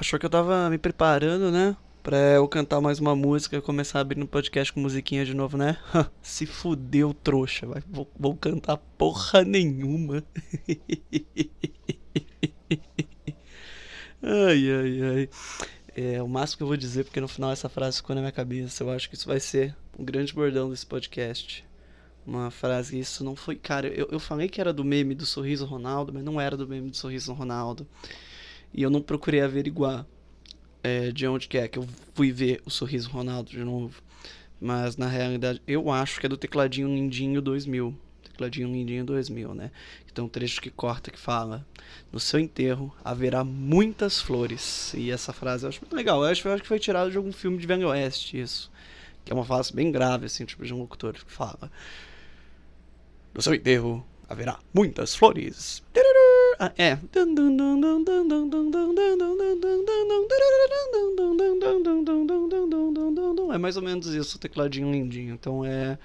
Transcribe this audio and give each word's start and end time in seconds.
Achou 0.00 0.16
que 0.16 0.24
eu 0.24 0.30
tava 0.30 0.70
me 0.70 0.78
preparando, 0.78 1.50
né? 1.50 1.76
Pra 2.04 2.16
eu 2.16 2.46
cantar 2.46 2.80
mais 2.80 3.00
uma 3.00 3.16
música 3.16 3.56
e 3.56 3.60
começar 3.60 3.98
a 3.98 4.02
abrir 4.02 4.16
no 4.16 4.28
podcast 4.28 4.72
com 4.72 4.78
musiquinha 4.78 5.24
de 5.24 5.34
novo, 5.34 5.56
né? 5.56 5.76
Se 6.22 6.46
fudeu, 6.46 7.12
trouxa. 7.12 7.66
Vai, 7.66 7.82
vou, 7.84 8.08
vou 8.16 8.36
cantar 8.36 8.76
porra 8.76 9.42
nenhuma. 9.42 10.22
ai, 14.22 14.70
ai, 14.70 15.00
ai. 15.02 15.28
É 15.96 16.22
o 16.22 16.28
máximo 16.28 16.58
que 16.58 16.62
eu 16.62 16.68
vou 16.68 16.76
dizer, 16.76 17.02
porque 17.02 17.20
no 17.20 17.26
final 17.26 17.50
essa 17.50 17.68
frase 17.68 17.96
ficou 17.96 18.14
na 18.14 18.22
minha 18.22 18.30
cabeça. 18.30 18.84
Eu 18.84 18.90
acho 18.90 19.10
que 19.10 19.16
isso 19.16 19.26
vai 19.26 19.40
ser 19.40 19.74
um 19.98 20.04
grande 20.04 20.32
bordão 20.32 20.70
desse 20.70 20.86
podcast. 20.86 21.66
Uma 22.24 22.52
frase, 22.52 22.96
isso 22.96 23.24
não 23.24 23.34
foi. 23.34 23.56
Cara, 23.56 23.88
eu, 23.88 24.06
eu 24.12 24.20
falei 24.20 24.48
que 24.48 24.60
era 24.60 24.72
do 24.72 24.84
meme 24.84 25.16
do 25.16 25.26
Sorriso 25.26 25.66
Ronaldo, 25.66 26.12
mas 26.12 26.22
não 26.22 26.40
era 26.40 26.56
do 26.56 26.68
meme 26.68 26.88
do 26.88 26.96
Sorriso 26.96 27.32
Ronaldo. 27.32 27.84
E 28.72 28.82
eu 28.82 28.90
não 28.90 29.00
procurei 29.00 29.40
averiguar 29.40 30.06
é, 30.82 31.10
de 31.10 31.26
onde 31.26 31.48
que 31.48 31.58
é 31.58 31.68
que 31.68 31.78
eu 31.78 31.86
fui 32.14 32.32
ver 32.32 32.60
o 32.64 32.70
Sorriso 32.70 33.10
Ronaldo 33.10 33.50
de 33.50 33.64
novo. 33.64 34.02
Mas 34.60 34.96
na 34.96 35.06
realidade, 35.06 35.62
eu 35.66 35.90
acho 35.90 36.18
que 36.20 36.26
é 36.26 36.28
do 36.28 36.36
tecladinho 36.36 36.88
Lindinho 36.88 37.40
2000. 37.40 37.96
Tecladinho 38.24 38.72
Lindinho 38.72 39.04
2000, 39.04 39.54
né? 39.54 39.70
Então 40.10 40.26
um 40.26 40.28
trecho 40.28 40.60
que 40.60 40.70
corta 40.70 41.10
que 41.10 41.18
fala: 41.18 41.66
No 42.12 42.18
seu 42.18 42.40
enterro 42.40 42.94
haverá 43.04 43.44
muitas 43.44 44.20
flores. 44.20 44.92
E 44.94 45.10
essa 45.10 45.32
frase 45.32 45.64
eu 45.64 45.68
acho 45.68 45.80
muito 45.80 45.94
legal. 45.94 46.22
Eu 46.22 46.30
acho, 46.30 46.46
eu 46.46 46.52
acho 46.52 46.62
que 46.62 46.68
foi 46.68 46.78
tirado 46.78 47.10
de 47.10 47.16
algum 47.16 47.32
filme 47.32 47.58
de 47.58 47.66
Velho 47.66 47.88
Oeste, 47.88 48.40
isso. 48.40 48.70
Que 49.24 49.32
é 49.32 49.34
uma 49.34 49.44
frase 49.44 49.72
bem 49.72 49.92
grave, 49.92 50.26
assim, 50.26 50.44
tipo 50.44 50.64
de 50.64 50.74
um 50.74 50.78
locutor 50.78 51.12
que 51.12 51.30
fala: 51.30 51.70
No 53.32 53.40
seu 53.40 53.54
enterro 53.54 54.04
haverá 54.28 54.58
muitas 54.74 55.14
flores. 55.14 55.82
Ah, 55.96 56.17
é. 56.76 56.98
É 63.52 63.58
mais 63.58 63.76
ou 63.76 63.82
menos 63.82 64.06
isso, 64.08 64.36
o 64.36 64.40
tecladinho 64.40 64.90
lindinho. 64.90 65.34
Então 65.34 65.64
é. 65.64 65.98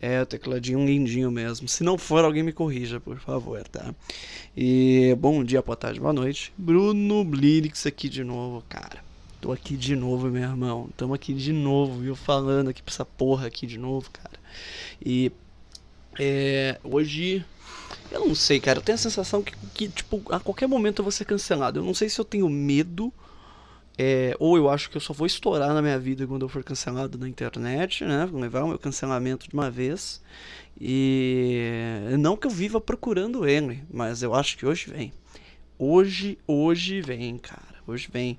É 0.00 0.22
o 0.22 0.26
tecladinho 0.26 0.86
lindinho 0.86 1.28
mesmo. 1.30 1.66
Se 1.66 1.82
não 1.82 1.98
for, 1.98 2.24
alguém 2.24 2.44
me 2.44 2.52
corrija, 2.52 3.00
por 3.00 3.18
favor, 3.18 3.66
tá? 3.66 3.92
E 4.56 5.16
bom 5.18 5.42
dia, 5.42 5.60
boa 5.60 5.76
tarde, 5.76 5.98
boa 5.98 6.12
noite. 6.12 6.52
Bruno 6.56 7.24
Blirix 7.24 7.84
aqui 7.84 8.08
de 8.08 8.22
novo, 8.22 8.62
cara. 8.68 9.02
Tô 9.40 9.50
aqui 9.50 9.76
de 9.76 9.96
novo, 9.96 10.28
meu 10.28 10.42
irmão. 10.42 10.88
Tamo 10.96 11.14
aqui 11.14 11.34
de 11.34 11.52
novo, 11.52 12.00
viu? 12.00 12.14
Falando 12.14 12.70
aqui 12.70 12.80
pra 12.80 12.92
essa 12.92 13.04
porra 13.04 13.48
aqui 13.48 13.66
de 13.66 13.76
novo, 13.76 14.08
cara. 14.10 14.38
E 15.04 15.32
é, 16.18 16.78
hoje 16.82 17.44
eu 18.10 18.26
não 18.26 18.34
sei, 18.34 18.58
cara. 18.60 18.78
Eu 18.78 18.82
tenho 18.82 18.94
a 18.96 18.98
sensação 18.98 19.42
que, 19.42 19.54
que, 19.74 19.88
tipo, 19.88 20.22
a 20.32 20.40
qualquer 20.40 20.66
momento 20.66 21.00
eu 21.00 21.04
vou 21.04 21.12
ser 21.12 21.24
cancelado. 21.24 21.80
Eu 21.80 21.84
não 21.84 21.94
sei 21.94 22.08
se 22.08 22.18
eu 22.20 22.24
tenho 22.24 22.48
medo. 22.48 23.12
É, 24.00 24.36
ou 24.38 24.56
eu 24.56 24.68
acho 24.70 24.88
que 24.88 24.96
eu 24.96 25.00
só 25.00 25.12
vou 25.12 25.26
estourar 25.26 25.74
na 25.74 25.82
minha 25.82 25.98
vida 25.98 26.24
quando 26.26 26.42
eu 26.42 26.48
for 26.48 26.62
cancelado 26.62 27.18
na 27.18 27.28
internet, 27.28 28.04
né? 28.04 28.26
Vou 28.26 28.40
levar 28.40 28.62
o 28.62 28.68
meu 28.68 28.78
cancelamento 28.78 29.48
de 29.48 29.54
uma 29.54 29.70
vez. 29.70 30.22
E 30.80 31.60
não 32.18 32.36
que 32.36 32.46
eu 32.46 32.50
viva 32.50 32.80
procurando 32.80 33.46
ele, 33.46 33.82
mas 33.92 34.22
eu 34.22 34.34
acho 34.34 34.56
que 34.56 34.64
hoje 34.64 34.88
vem. 34.88 35.12
Hoje, 35.76 36.38
hoje 36.46 37.00
vem, 37.00 37.36
cara. 37.38 37.74
Hoje 37.86 38.08
vem. 38.12 38.38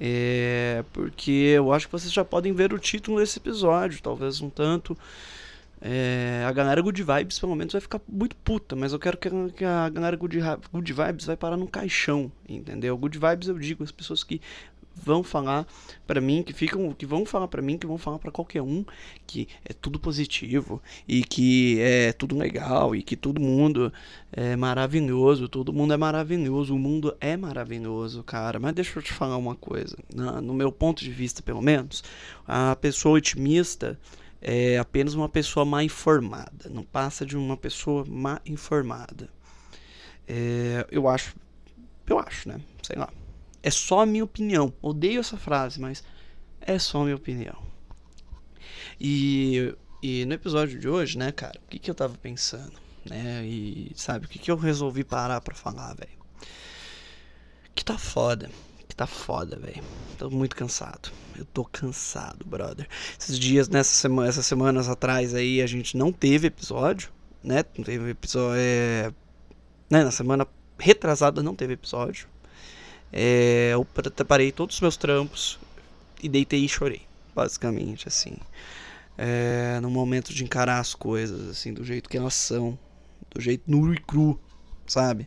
É, 0.00 0.82
porque 0.92 1.52
eu 1.54 1.72
acho 1.72 1.86
que 1.86 1.92
vocês 1.92 2.12
já 2.12 2.24
podem 2.24 2.52
ver 2.52 2.72
o 2.72 2.78
título 2.78 3.18
desse 3.18 3.38
episódio, 3.38 4.02
talvez 4.02 4.40
um 4.40 4.50
tanto 4.50 4.96
é, 5.86 6.42
a 6.48 6.50
galera 6.50 6.80
Good 6.80 7.02
Vibes, 7.02 7.38
pelo 7.38 7.54
menos, 7.54 7.74
vai 7.74 7.80
ficar 7.82 8.00
muito 8.08 8.34
puta, 8.36 8.74
mas 8.74 8.94
eu 8.94 8.98
quero 8.98 9.18
que, 9.18 9.28
que 9.54 9.66
a 9.66 9.90
galera 9.90 10.16
Good, 10.16 10.38
Good 10.72 10.92
Vibes 10.94 11.26
vai 11.26 11.36
parar 11.36 11.58
num 11.58 11.66
caixão, 11.66 12.32
entendeu? 12.48 12.96
Good 12.96 13.18
Vibes 13.18 13.48
eu 13.48 13.58
digo, 13.58 13.84
as 13.84 13.92
pessoas 13.92 14.24
que 14.24 14.40
vão 14.96 15.22
falar 15.22 15.66
para 16.06 16.22
mim, 16.22 16.42
que 16.42 16.54
ficam, 16.54 16.90
que 16.94 17.04
vão 17.04 17.26
falar 17.26 17.48
para 17.48 17.60
mim, 17.60 17.76
que 17.76 17.86
vão 17.86 17.98
falar 17.98 18.18
para 18.18 18.30
qualquer 18.30 18.62
um 18.62 18.82
que 19.26 19.46
é 19.62 19.74
tudo 19.74 19.98
positivo 19.98 20.80
e 21.06 21.22
que 21.22 21.78
é 21.82 22.14
tudo 22.14 22.34
legal 22.34 22.96
e 22.96 23.02
que 23.02 23.14
todo 23.14 23.38
mundo 23.38 23.92
é 24.32 24.56
maravilhoso, 24.56 25.50
todo 25.50 25.70
mundo 25.70 25.92
é 25.92 25.98
maravilhoso, 25.98 26.74
o 26.74 26.78
mundo 26.78 27.14
é 27.20 27.36
maravilhoso, 27.36 28.22
cara. 28.22 28.58
Mas 28.58 28.72
deixa 28.72 28.98
eu 28.98 29.02
te 29.02 29.12
falar 29.12 29.36
uma 29.36 29.54
coisa, 29.54 29.98
no 30.42 30.54
meu 30.54 30.72
ponto 30.72 31.04
de 31.04 31.10
vista, 31.10 31.42
pelo 31.42 31.60
menos, 31.60 32.02
a 32.46 32.74
pessoa 32.74 33.18
otimista 33.18 33.98
é 34.44 34.78
apenas 34.78 35.14
uma 35.14 35.28
pessoa 35.28 35.64
mal 35.64 35.82
informada, 35.82 36.68
não 36.70 36.84
passa 36.84 37.24
de 37.24 37.36
uma 37.36 37.56
pessoa 37.56 38.04
mal 38.06 38.38
informada. 38.46 39.28
É, 40.28 40.86
eu 40.90 41.08
acho, 41.08 41.34
eu 42.06 42.18
acho, 42.18 42.48
né? 42.48 42.60
Sei 42.82 42.96
lá. 42.96 43.10
É 43.62 43.70
só 43.70 44.00
a 44.00 44.06
minha 44.06 44.22
opinião. 44.22 44.72
Odeio 44.80 45.20
essa 45.20 45.36
frase, 45.36 45.80
mas 45.80 46.04
é 46.60 46.78
só 46.78 47.00
a 47.00 47.04
minha 47.04 47.16
opinião. 47.16 47.56
E, 49.00 49.74
e 50.02 50.24
no 50.26 50.34
episódio 50.34 50.78
de 50.78 50.88
hoje, 50.88 51.18
né, 51.18 51.32
cara, 51.32 51.58
o 51.64 51.68
que, 51.68 51.78
que 51.78 51.90
eu 51.90 51.94
tava 51.94 52.16
pensando? 52.18 52.74
Né? 53.04 53.44
E 53.46 53.92
sabe, 53.96 54.26
o 54.26 54.28
que, 54.28 54.38
que 54.38 54.50
eu 54.50 54.56
resolvi 54.56 55.02
parar 55.02 55.40
pra 55.40 55.54
falar, 55.54 55.94
velho? 55.94 56.18
Que 57.74 57.84
tá 57.84 57.98
foda 57.98 58.50
que 58.94 58.96
tá 58.96 59.08
foda, 59.08 59.56
velho. 59.56 59.82
Tô 60.16 60.30
muito 60.30 60.54
cansado. 60.54 61.10
Eu 61.36 61.44
tô 61.44 61.64
cansado, 61.64 62.44
brother. 62.44 62.88
Esses 63.18 63.38
dias, 63.38 63.68
nessa 63.68 63.94
semana, 63.94 64.28
essas 64.28 64.46
semanas 64.46 64.88
atrás 64.88 65.34
aí, 65.34 65.60
a 65.60 65.66
gente 65.66 65.96
não 65.96 66.12
teve 66.12 66.46
episódio, 66.46 67.10
né? 67.42 67.64
Não 67.76 67.84
teve 67.84 68.10
episódio. 68.10 68.56
É... 68.58 69.12
Né? 69.90 70.04
Na 70.04 70.10
semana 70.10 70.46
retrasada 70.78 71.42
não 71.42 71.54
teve 71.54 71.74
episódio. 71.74 72.28
É... 73.12 73.70
Eu 73.72 73.84
preparei 73.84 74.52
todos 74.52 74.76
os 74.76 74.80
meus 74.80 74.96
trampos 74.96 75.58
e 76.22 76.28
deitei 76.28 76.64
e 76.64 76.68
chorei. 76.68 77.02
Basicamente, 77.34 78.06
assim. 78.06 78.36
É... 79.18 79.80
No 79.80 79.90
momento 79.90 80.32
de 80.32 80.44
encarar 80.44 80.78
as 80.78 80.94
coisas, 80.94 81.48
assim, 81.48 81.72
do 81.72 81.84
jeito 81.84 82.08
que 82.08 82.16
elas 82.16 82.34
são. 82.34 82.78
Do 83.30 83.40
jeito 83.40 83.64
nu 83.66 83.92
e 83.92 83.98
cru, 83.98 84.38
sabe? 84.86 85.26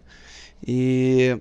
E 0.66 1.38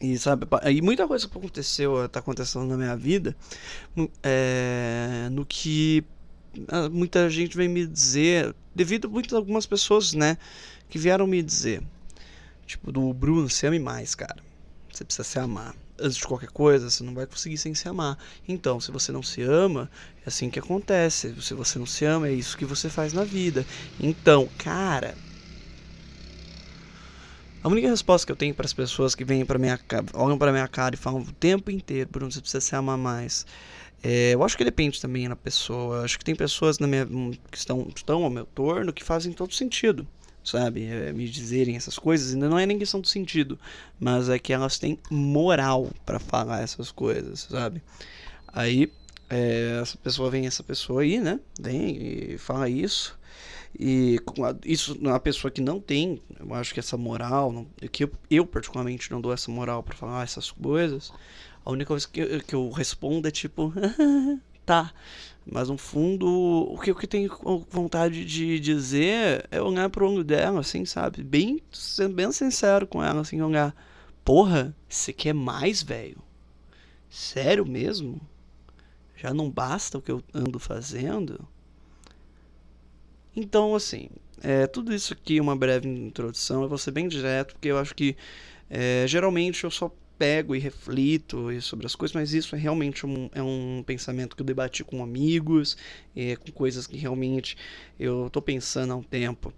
e 0.00 0.18
sabe, 0.18 0.46
e 0.72 0.80
muita 0.80 1.06
coisa 1.06 1.28
que 1.28 1.36
aconteceu, 1.36 2.08
tá 2.08 2.20
acontecendo 2.20 2.64
na 2.64 2.76
minha 2.76 2.96
vida, 2.96 3.36
é, 4.22 5.28
no 5.30 5.44
que 5.44 6.02
ah, 6.68 6.88
muita 6.88 7.28
gente 7.28 7.56
vem 7.56 7.68
me 7.68 7.86
dizer, 7.86 8.54
devido 8.74 9.10
a 9.32 9.36
algumas 9.36 9.66
pessoas, 9.66 10.14
né, 10.14 10.38
que 10.88 10.98
vieram 10.98 11.26
me 11.26 11.42
dizer, 11.42 11.82
tipo, 12.66 12.90
do 12.90 13.12
Bruno, 13.12 13.48
se 13.50 13.66
ame 13.66 13.78
mais, 13.78 14.14
cara. 14.14 14.42
Você 14.90 15.04
precisa 15.04 15.24
se 15.24 15.38
amar. 15.38 15.74
Antes 15.98 16.16
de 16.16 16.26
qualquer 16.26 16.50
coisa, 16.50 16.90
você 16.90 17.04
não 17.04 17.14
vai 17.14 17.26
conseguir 17.26 17.58
sem 17.58 17.74
se 17.74 17.88
amar. 17.88 18.18
Então, 18.48 18.80
se 18.80 18.90
você 18.90 19.12
não 19.12 19.22
se 19.22 19.42
ama, 19.42 19.90
é 20.24 20.28
assim 20.28 20.50
que 20.50 20.58
acontece. 20.58 21.34
Se 21.40 21.54
você 21.54 21.78
não 21.78 21.86
se 21.86 22.04
ama, 22.04 22.28
é 22.28 22.32
isso 22.32 22.56
que 22.56 22.64
você 22.64 22.88
faz 22.88 23.12
na 23.12 23.22
vida. 23.22 23.64
Então, 24.00 24.48
cara, 24.58 25.14
a 27.62 27.68
única 27.68 27.88
resposta 27.88 28.26
que 28.26 28.32
eu 28.32 28.36
tenho 28.36 28.54
para 28.54 28.64
as 28.64 28.72
pessoas 28.72 29.14
que 29.14 29.24
vêm 29.24 29.44
para 29.44 29.58
minha 29.58 29.78
olham 30.14 30.38
para 30.38 30.50
minha 30.50 30.66
cara 30.66 30.94
e 30.94 30.98
falam 30.98 31.20
o 31.20 31.32
tempo 31.32 31.70
inteiro, 31.70 32.08
Bruno, 32.10 32.32
você 32.32 32.40
precisa 32.40 32.60
se 32.60 32.74
amar 32.74 32.96
mais. 32.96 33.44
É, 34.02 34.32
eu 34.32 34.42
acho 34.42 34.56
que 34.56 34.64
depende 34.64 35.00
também 35.00 35.28
da 35.28 35.36
pessoa. 35.36 35.98
Eu 35.98 36.04
acho 36.04 36.18
que 36.18 36.24
tem 36.24 36.34
pessoas 36.34 36.78
na 36.78 36.86
minha, 36.86 37.06
que 37.50 37.58
estão, 37.58 37.86
estão 37.94 38.24
ao 38.24 38.30
meu 38.30 38.46
torno 38.46 38.92
que 38.92 39.04
fazem 39.04 39.32
todo 39.32 39.52
sentido, 39.52 40.06
sabe? 40.42 40.84
É, 40.84 41.12
me 41.12 41.28
dizerem 41.28 41.76
essas 41.76 41.98
coisas. 41.98 42.32
Ainda 42.32 42.48
não 42.48 42.58
é 42.58 42.64
nem 42.64 42.78
questão 42.78 43.00
do 43.00 43.08
sentido, 43.08 43.58
mas 43.98 44.28
é 44.30 44.38
que 44.38 44.52
elas 44.52 44.78
têm 44.78 44.98
moral 45.10 45.90
para 46.06 46.18
falar 46.18 46.62
essas 46.62 46.90
coisas, 46.90 47.40
sabe? 47.50 47.82
Aí, 48.48 48.90
é, 49.28 49.78
essa 49.82 49.98
pessoa 49.98 50.30
vem, 50.30 50.46
essa 50.46 50.62
pessoa 50.62 51.02
aí, 51.02 51.20
né? 51.20 51.38
Vem 51.60 52.32
e 52.32 52.38
fala 52.38 52.70
isso. 52.70 53.19
E 53.78 54.18
isso 54.64 54.98
uma 54.98 55.20
pessoa 55.20 55.50
que 55.50 55.60
não 55.60 55.80
tem, 55.80 56.20
eu 56.38 56.52
acho 56.54 56.74
que 56.74 56.80
essa 56.80 56.96
moral, 56.96 57.52
não, 57.52 57.66
que 57.90 58.04
eu, 58.04 58.10
eu, 58.30 58.46
particularmente 58.46 59.10
não 59.10 59.20
dou 59.20 59.32
essa 59.32 59.50
moral 59.50 59.82
para 59.82 59.96
falar 59.96 60.22
essas 60.22 60.50
coisas. 60.50 61.12
A 61.64 61.70
única 61.70 61.88
coisa 61.88 62.08
que 62.08 62.20
eu, 62.20 62.40
que 62.42 62.54
eu 62.54 62.70
respondo 62.70 63.28
é 63.28 63.30
tipo, 63.30 63.72
tá. 64.66 64.92
Mas 65.46 65.68
no 65.68 65.78
fundo, 65.78 66.26
o 66.26 66.78
que 66.78 66.90
eu 66.90 66.94
que 66.94 67.06
tenho 67.06 67.30
vontade 67.70 68.24
de 68.24 68.60
dizer 68.60 69.46
é 69.50 69.60
olhar 69.60 69.88
pro 69.88 70.08
olho 70.10 70.22
dela, 70.22 70.60
assim, 70.60 70.84
sabe? 70.84 71.22
Bem, 71.22 71.60
sendo 71.72 72.14
bem 72.14 72.30
sincero 72.32 72.86
com 72.86 73.02
ela, 73.02 73.22
assim, 73.22 73.40
olhar. 73.40 73.74
Porra, 74.24 74.74
você 74.88 75.12
quer 75.12 75.32
mais, 75.32 75.82
velho? 75.82 76.18
Sério 77.08 77.66
mesmo? 77.66 78.20
Já 79.16 79.34
não 79.34 79.50
basta 79.50 79.98
o 79.98 80.02
que 80.02 80.12
eu 80.12 80.22
ando 80.32 80.58
fazendo? 80.58 81.46
Então, 83.34 83.74
assim, 83.74 84.08
é, 84.42 84.66
tudo 84.66 84.94
isso 84.94 85.12
aqui 85.12 85.38
é 85.38 85.42
uma 85.42 85.56
breve 85.56 85.88
introdução. 85.88 86.62
Eu 86.62 86.68
vou 86.68 86.78
ser 86.78 86.90
bem 86.90 87.08
direto, 87.08 87.54
porque 87.54 87.68
eu 87.68 87.78
acho 87.78 87.94
que 87.94 88.16
é, 88.68 89.04
geralmente 89.06 89.64
eu 89.64 89.70
só 89.70 89.92
pego 90.18 90.54
e 90.54 90.58
reflito 90.58 91.48
sobre 91.62 91.86
as 91.86 91.94
coisas, 91.94 92.14
mas 92.14 92.34
isso 92.34 92.54
é 92.54 92.58
realmente 92.58 93.06
um, 93.06 93.30
é 93.32 93.42
um 93.42 93.82
pensamento 93.86 94.36
que 94.36 94.42
eu 94.42 94.46
debati 94.46 94.84
com 94.84 95.02
amigos, 95.02 95.78
é, 96.14 96.36
com 96.36 96.52
coisas 96.52 96.86
que 96.86 96.98
realmente 96.98 97.56
eu 97.98 98.28
tô 98.30 98.42
pensando 98.42 98.92
há 98.92 98.96
um 98.96 99.02
tempo. 99.02 99.52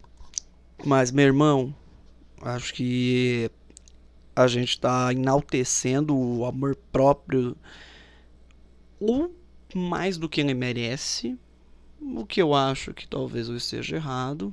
Mas, 0.84 1.10
meu 1.10 1.25
irmão, 1.25 1.75
acho 2.40 2.72
que 2.75 3.50
a 4.34 4.46
gente 4.46 4.78
tá 4.80 5.12
enaltecendo 5.12 6.16
o 6.16 6.44
amor 6.44 6.76
próprio 6.92 7.56
ou 9.00 9.34
mais 9.75 10.16
do 10.16 10.28
que 10.28 10.40
ele 10.40 10.54
merece, 10.54 11.36
o 12.02 12.26
que 12.26 12.43
eu 12.43 12.54
acho 12.54 12.93
que 12.93 13.06
talvez 13.06 13.49
eu 13.49 13.56
esteja 13.56 13.96
errado, 13.96 14.52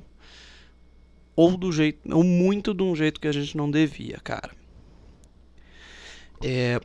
ou 1.34 1.56
do 1.56 1.72
jeito, 1.72 2.14
ou 2.14 2.22
muito 2.22 2.72
de 2.72 2.82
um 2.82 2.94
jeito 2.94 3.20
que 3.20 3.28
a 3.28 3.32
gente 3.32 3.56
não 3.56 3.70
devia, 3.70 4.18
cara. 4.22 4.50
É, 6.42 6.80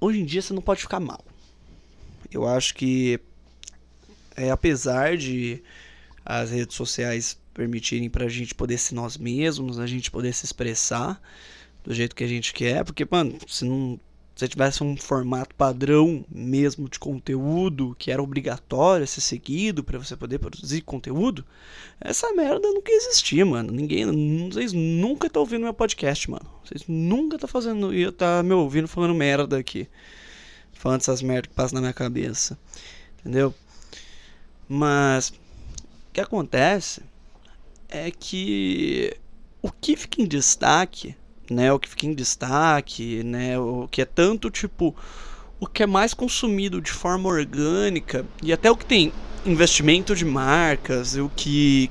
hoje 0.00 0.20
em 0.20 0.24
dia 0.24 0.42
você 0.42 0.52
não 0.52 0.62
pode 0.62 0.80
ficar 0.80 1.00
mal. 1.00 1.24
Eu 2.30 2.48
acho 2.48 2.74
que 2.74 3.20
é, 4.36 4.50
apesar 4.50 5.16
de 5.16 5.62
as 6.24 6.50
redes 6.50 6.74
sociais 6.74 7.38
permitirem 7.52 8.10
pra 8.10 8.28
gente 8.28 8.54
poder 8.54 8.78
ser 8.78 8.94
nós 8.94 9.16
mesmos, 9.16 9.78
a 9.78 9.86
gente 9.86 10.10
poder 10.10 10.32
se 10.34 10.44
expressar 10.44 11.20
do 11.84 11.94
jeito 11.94 12.16
que 12.16 12.24
a 12.24 12.26
gente 12.26 12.52
quer, 12.52 12.84
porque, 12.84 13.06
mano, 13.08 13.38
se 13.46 13.64
não 13.64 14.00
se 14.34 14.48
tivesse 14.48 14.82
um 14.82 14.96
formato 14.96 15.54
padrão 15.54 16.24
mesmo 16.28 16.88
de 16.88 16.98
conteúdo 16.98 17.94
que 17.98 18.10
era 18.10 18.22
obrigatório 18.22 19.06
ser 19.06 19.20
seguido 19.20 19.84
para 19.84 19.98
você 19.98 20.16
poder 20.16 20.38
produzir 20.40 20.80
conteúdo, 20.80 21.44
essa 22.00 22.32
merda 22.32 22.68
nunca 22.72 22.90
existia, 22.90 23.46
mano. 23.46 23.72
Ninguém, 23.72 24.50
vocês 24.50 24.72
nunca 24.72 25.28
estão 25.28 25.42
ouvindo 25.42 25.62
meu 25.62 25.74
podcast, 25.74 26.28
mano. 26.28 26.50
Vocês 26.64 26.82
nunca 26.88 27.36
estão 27.36 27.48
fazendo, 27.48 27.94
ia 27.94 28.10
tá 28.10 28.42
me 28.42 28.52
ouvindo 28.52 28.88
falando 28.88 29.14
merda 29.14 29.56
aqui, 29.56 29.88
falando 30.72 31.00
essas 31.00 31.22
merdas 31.22 31.48
que 31.48 31.54
passam 31.54 31.76
na 31.76 31.82
minha 31.82 31.92
cabeça, 31.92 32.58
entendeu? 33.20 33.54
Mas 34.68 35.28
o 35.28 36.12
que 36.12 36.20
acontece 36.20 37.02
é 37.88 38.10
que 38.10 39.16
o 39.62 39.70
que 39.70 39.96
fica 39.96 40.20
em 40.20 40.26
destaque 40.26 41.14
né, 41.50 41.72
o 41.72 41.78
que 41.78 41.88
fica 41.88 42.06
em 42.06 42.14
destaque, 42.14 43.22
né, 43.22 43.58
o 43.58 43.88
que 43.90 44.02
é 44.02 44.04
tanto 44.04 44.50
tipo 44.50 44.94
o 45.60 45.66
que 45.66 45.82
é 45.82 45.86
mais 45.86 46.12
consumido 46.12 46.80
de 46.80 46.90
forma 46.90 47.28
orgânica 47.28 48.26
e 48.42 48.52
até 48.52 48.70
o 48.70 48.76
que 48.76 48.84
tem 48.84 49.12
investimento 49.46 50.14
de 50.14 50.24
marcas, 50.24 51.16
o 51.16 51.30
que 51.34 51.90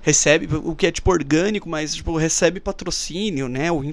recebe, 0.00 0.48
o 0.56 0.74
que 0.74 0.86
é 0.86 0.92
tipo 0.92 1.10
orgânico, 1.10 1.68
mas 1.68 1.94
tipo 1.94 2.16
recebe 2.16 2.60
patrocínio, 2.60 3.48
né, 3.48 3.70
o 3.70 3.84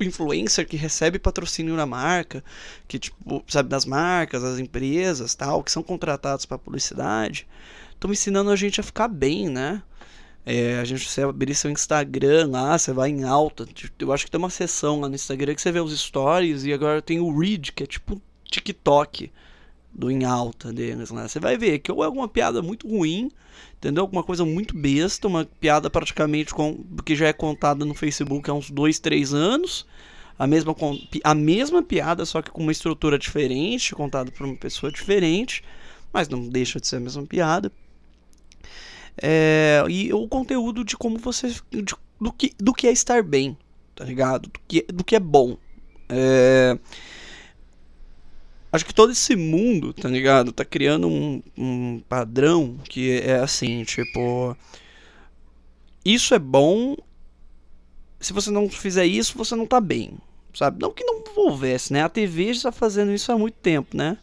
influencer 0.00 0.66
que 0.66 0.76
recebe 0.76 1.18
patrocínio 1.18 1.74
na 1.74 1.86
marca, 1.86 2.44
que 2.86 2.98
tipo, 2.98 3.44
sabe 3.48 3.68
das 3.68 3.84
marcas, 3.84 4.42
das 4.42 4.58
empresas, 4.58 5.34
tal, 5.34 5.62
que 5.62 5.70
são 5.70 5.82
contratados 5.82 6.44
para 6.44 6.58
publicidade, 6.58 7.46
estão 7.92 8.10
ensinando 8.12 8.50
a 8.50 8.56
gente 8.56 8.80
a 8.80 8.84
ficar 8.84 9.08
bem, 9.08 9.48
né? 9.48 9.82
É, 10.46 10.78
a 10.78 10.84
gente 10.84 11.08
você 11.08 11.22
abrir 11.22 11.54
seu 11.54 11.70
Instagram 11.70 12.48
lá, 12.50 12.76
você 12.76 12.92
vai 12.92 13.10
em 13.10 13.24
alta. 13.24 13.66
Eu 13.98 14.12
acho 14.12 14.26
que 14.26 14.30
tem 14.30 14.38
uma 14.38 14.50
seção 14.50 15.00
lá 15.00 15.08
no 15.08 15.14
Instagram 15.14 15.54
que 15.54 15.62
você 15.62 15.72
vê 15.72 15.80
os 15.80 15.98
stories 15.98 16.64
e 16.64 16.72
agora 16.72 17.00
tem 17.00 17.18
o 17.18 17.38
Read, 17.38 17.72
que 17.72 17.84
é 17.84 17.86
tipo 17.86 18.20
TikTok 18.44 19.30
do 19.90 20.10
em 20.10 20.24
alta 20.24 20.72
deles 20.72 21.10
lá. 21.10 21.26
Você 21.26 21.40
vai 21.40 21.56
ver 21.56 21.78
que 21.78 21.90
ou 21.90 22.02
é 22.02 22.06
alguma 22.06 22.28
piada 22.28 22.60
muito 22.60 22.86
ruim, 22.86 23.30
entendeu? 23.76 24.02
Alguma 24.02 24.22
coisa 24.22 24.44
muito 24.44 24.76
besta, 24.76 25.28
uma 25.28 25.44
piada 25.44 25.88
praticamente 25.88 26.52
com 26.52 26.84
que 27.04 27.14
já 27.14 27.28
é 27.28 27.32
contada 27.32 27.84
no 27.84 27.94
Facebook 27.94 28.50
há 28.50 28.54
uns 28.54 28.70
2, 28.70 28.98
3 28.98 29.32
anos. 29.32 29.86
A 30.36 30.48
mesma, 30.48 30.74
a 31.22 31.34
mesma 31.34 31.82
piada, 31.82 32.26
só 32.26 32.42
que 32.42 32.50
com 32.50 32.60
uma 32.60 32.72
estrutura 32.72 33.16
diferente, 33.16 33.94
contada 33.94 34.32
por 34.32 34.44
uma 34.44 34.56
pessoa 34.56 34.90
diferente, 34.90 35.62
mas 36.12 36.28
não 36.28 36.48
deixa 36.48 36.80
de 36.80 36.88
ser 36.88 36.96
a 36.96 37.00
mesma 37.00 37.24
piada. 37.24 37.70
É, 39.16 39.84
e 39.88 40.12
o 40.12 40.26
conteúdo 40.28 40.84
de 40.84 40.96
como 40.96 41.18
você. 41.18 41.48
De, 41.70 41.94
do, 42.20 42.32
que, 42.32 42.52
do 42.58 42.72
que 42.72 42.86
é 42.86 42.92
estar 42.92 43.22
bem, 43.22 43.56
tá 43.94 44.04
ligado? 44.04 44.48
Do 44.48 44.60
que, 44.66 44.82
do 44.82 45.04
que 45.04 45.16
é 45.16 45.20
bom. 45.20 45.56
É, 46.08 46.78
acho 48.72 48.84
que 48.84 48.94
todo 48.94 49.12
esse 49.12 49.36
mundo, 49.36 49.92
tá 49.92 50.08
ligado? 50.08 50.52
Tá 50.52 50.64
criando 50.64 51.08
um, 51.08 51.42
um 51.56 52.00
padrão 52.08 52.78
que 52.84 53.20
é 53.20 53.36
assim, 53.36 53.84
tipo. 53.84 54.56
Isso 56.04 56.34
é 56.34 56.38
bom. 56.38 56.96
Se 58.20 58.32
você 58.32 58.50
não 58.50 58.68
fizer 58.68 59.06
isso, 59.06 59.36
você 59.36 59.54
não 59.54 59.66
tá 59.66 59.80
bem. 59.80 60.18
Sabe? 60.54 60.80
Não 60.80 60.92
que 60.92 61.04
não 61.04 61.22
houvesse, 61.36 61.92
né? 61.92 62.02
A 62.02 62.08
TV 62.08 62.46
já 62.46 62.52
está 62.52 62.72
fazendo 62.72 63.12
isso 63.12 63.30
há 63.32 63.38
muito 63.38 63.56
tempo, 63.56 63.96
né? 63.96 64.18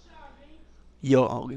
E 1.03 1.15
ó, 1.15 1.47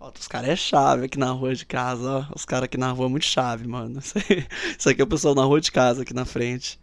Ó, 0.00 0.10
os 0.18 0.26
caras 0.26 0.48
é 0.48 0.56
chave 0.56 1.04
aqui 1.04 1.18
na 1.18 1.30
rua 1.30 1.54
de 1.54 1.66
casa, 1.66 2.10
ó. 2.10 2.34
Os 2.34 2.46
caras 2.46 2.64
aqui 2.64 2.78
na 2.78 2.90
rua 2.90 3.04
é 3.04 3.08
muito 3.10 3.26
chave, 3.26 3.68
mano. 3.68 4.00
Isso 4.00 4.88
aqui 4.88 4.98
é 5.02 5.04
o 5.04 5.06
pessoal 5.06 5.34
na 5.34 5.44
rua 5.44 5.60
de 5.60 5.70
casa 5.70 6.02
aqui 6.02 6.14
na 6.14 6.24
frente. 6.24 6.80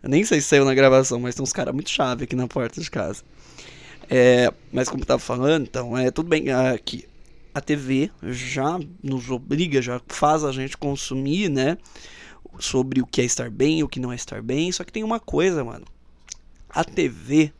Eu 0.00 0.08
nem 0.08 0.24
sei 0.24 0.40
se 0.40 0.46
saiu 0.46 0.64
na 0.64 0.72
gravação, 0.72 1.18
mas 1.18 1.34
tem 1.34 1.42
uns 1.42 1.52
caras 1.52 1.74
muito 1.74 1.90
chave 1.90 2.22
aqui 2.22 2.36
na 2.36 2.46
porta 2.46 2.80
de 2.80 2.88
casa. 2.88 3.24
É, 4.08 4.52
mas 4.72 4.88
como 4.88 5.02
eu 5.02 5.06
tava 5.06 5.18
falando, 5.18 5.64
então, 5.64 5.98
é 5.98 6.12
tudo 6.12 6.28
bem 6.28 6.52
aqui. 6.52 7.04
A 7.52 7.60
TV 7.60 8.12
já 8.22 8.78
nos 9.02 9.28
obriga, 9.28 9.82
já 9.82 10.00
faz 10.06 10.44
a 10.44 10.52
gente 10.52 10.76
consumir, 10.76 11.48
né? 11.48 11.76
Sobre 12.60 13.00
o 13.02 13.06
que 13.06 13.22
é 13.22 13.24
estar 13.24 13.50
bem 13.50 13.82
o 13.82 13.88
que 13.88 13.98
não 13.98 14.12
é 14.12 14.14
estar 14.14 14.40
bem. 14.40 14.70
Só 14.70 14.84
que 14.84 14.92
tem 14.92 15.02
uma 15.02 15.18
coisa, 15.18 15.64
mano. 15.64 15.84
A 16.70 16.84
TV 16.84 17.52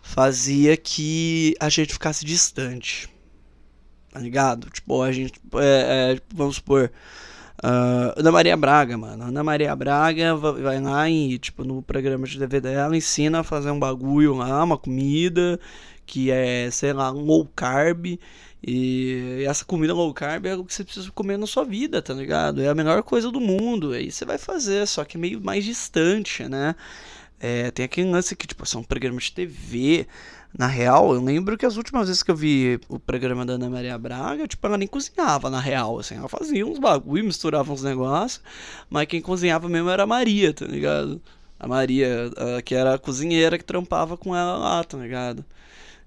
fazia 0.00 0.76
que 0.76 1.56
a 1.58 1.68
gente 1.68 1.92
ficasse 1.92 2.24
distante 2.24 3.08
tá 4.16 4.22
ligado? 4.22 4.70
Tipo, 4.70 5.02
a 5.02 5.12
gente, 5.12 5.34
é, 5.56 6.14
é, 6.14 6.20
vamos 6.34 6.56
supor, 6.56 6.90
uh, 7.62 8.18
Ana 8.18 8.32
Maria 8.32 8.56
Braga, 8.56 8.96
mano. 8.96 9.24
Ana 9.24 9.44
Maria 9.44 9.76
Braga 9.76 10.34
vai 10.34 10.80
lá 10.80 11.08
e, 11.10 11.38
tipo, 11.38 11.62
no 11.64 11.82
programa 11.82 12.26
de 12.26 12.38
TV 12.38 12.62
dela, 12.62 12.96
ensina 12.96 13.40
a 13.40 13.44
fazer 13.44 13.70
um 13.70 13.78
bagulho 13.78 14.34
lá, 14.34 14.64
uma 14.64 14.78
comida 14.78 15.60
que 16.06 16.30
é, 16.30 16.70
sei 16.70 16.94
lá, 16.94 17.12
um 17.12 17.20
low 17.26 17.46
carb. 17.54 18.18
E 18.66 19.44
essa 19.46 19.66
comida 19.66 19.92
low 19.92 20.14
carb 20.14 20.46
é 20.46 20.56
o 20.56 20.64
que 20.64 20.72
você 20.72 20.82
precisa 20.82 21.10
comer 21.12 21.36
na 21.36 21.46
sua 21.46 21.64
vida, 21.64 22.00
tá 22.00 22.14
ligado? 22.14 22.62
É 22.62 22.68
a 22.68 22.74
melhor 22.74 23.02
coisa 23.02 23.30
do 23.30 23.40
mundo. 23.40 23.92
Aí 23.92 24.10
você 24.10 24.24
vai 24.24 24.38
fazer, 24.38 24.86
só 24.86 25.04
que 25.04 25.18
meio 25.18 25.42
mais 25.42 25.62
distante, 25.62 26.48
né? 26.48 26.74
É, 27.38 27.70
tem 27.70 27.84
aquele 27.84 28.10
lance 28.10 28.34
que, 28.34 28.46
tipo, 28.46 28.64
são 28.64 28.82
programas 28.82 29.24
de 29.24 29.32
TV. 29.32 30.06
Na 30.56 30.66
real, 30.66 31.14
eu 31.14 31.22
lembro 31.22 31.56
que 31.58 31.66
as 31.66 31.76
últimas 31.76 32.08
vezes 32.08 32.22
que 32.22 32.30
eu 32.30 32.36
vi 32.36 32.80
o 32.88 32.98
programa 32.98 33.44
da 33.44 33.54
Ana 33.54 33.68
Maria 33.68 33.98
Braga, 33.98 34.48
tipo, 34.48 34.66
ela 34.66 34.78
nem 34.78 34.88
cozinhava, 34.88 35.50
na 35.50 35.60
real, 35.60 35.98
assim. 35.98 36.16
Ela 36.16 36.28
fazia 36.28 36.66
uns 36.66 36.78
bagulho, 36.78 37.24
misturava 37.24 37.72
uns 37.72 37.82
negócios, 37.82 38.42
mas 38.88 39.06
quem 39.06 39.20
cozinhava 39.20 39.68
mesmo 39.68 39.90
era 39.90 40.04
a 40.04 40.06
Maria, 40.06 40.52
tá 40.54 40.64
ligado? 40.66 41.20
A 41.58 41.68
Maria, 41.68 42.30
a, 42.58 42.62
que 42.62 42.74
era 42.74 42.94
a 42.94 42.98
cozinheira 42.98 43.58
que 43.58 43.64
trampava 43.64 44.16
com 44.16 44.34
ela 44.34 44.56
lá, 44.56 44.84
tá 44.84 44.96
ligado? 44.98 45.44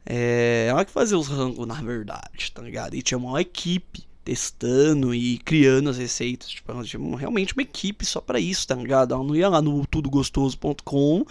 É, 0.05 0.67
ela 0.69 0.83
que 0.85 0.91
fazia 0.91 1.17
os 1.17 1.27
rangos, 1.27 1.67
na 1.67 1.75
verdade, 1.75 2.51
tá 2.53 2.61
ligado? 2.61 2.95
E 2.95 3.01
tinha 3.01 3.17
uma 3.17 3.41
equipe 3.41 4.08
testando 4.29 5.11
e 5.11 5.39
criando 5.39 5.89
as 5.89 5.97
receitas. 5.97 6.49
Tipo, 6.49 6.71
ela 6.71 6.83
tinha 6.83 7.17
realmente 7.17 7.53
uma 7.53 7.63
equipe 7.63 8.05
só 8.05 8.21
para 8.21 8.39
isso, 8.39 8.67
tá 8.67 8.75
ligado? 8.75 9.15
Ela 9.15 9.23
não 9.23 9.35
ia 9.35 9.49
lá 9.49 9.59
no 9.59 9.83
tudogostoso.com 9.87 11.25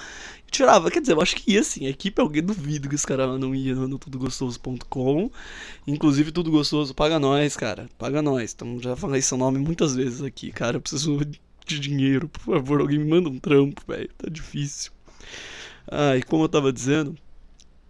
e 0.49 0.51
tirava. 0.51 0.91
Quer 0.91 1.01
dizer, 1.01 1.13
eu 1.13 1.21
acho 1.21 1.37
que 1.37 1.53
ia 1.53 1.63
sim. 1.63 1.87
A 1.87 1.91
equipe, 1.91 2.21
alguém 2.21 2.43
duvido 2.43 2.89
que 2.89 2.97
os 2.97 3.05
caras 3.05 3.39
não 3.39 3.55
iam 3.55 3.87
no 3.87 4.01
tudogostoso.com. 4.01 5.31
Inclusive, 5.87 6.33
Tudo 6.33 6.51
Gostoso, 6.51 6.93
paga 6.93 7.21
nós, 7.21 7.57
cara. 7.57 7.89
Paga 7.97 8.21
nós. 8.21 8.53
Então, 8.53 8.81
já 8.81 8.97
falei 8.97 9.23
seu 9.23 9.39
nome 9.39 9.61
muitas 9.61 9.95
vezes 9.95 10.21
aqui, 10.21 10.51
cara. 10.51 10.79
Eu 10.79 10.81
preciso 10.81 11.21
de 11.65 11.79
dinheiro, 11.79 12.29
por 12.29 12.41
favor. 12.41 12.81
Alguém 12.81 12.99
me 12.99 13.09
manda 13.09 13.29
um 13.29 13.39
trampo, 13.39 13.81
velho. 13.87 14.11
Tá 14.19 14.29
difícil. 14.29 14.91
Ah, 15.87 16.17
e 16.17 16.23
como 16.25 16.43
eu 16.43 16.49
tava 16.49 16.73
dizendo, 16.73 17.17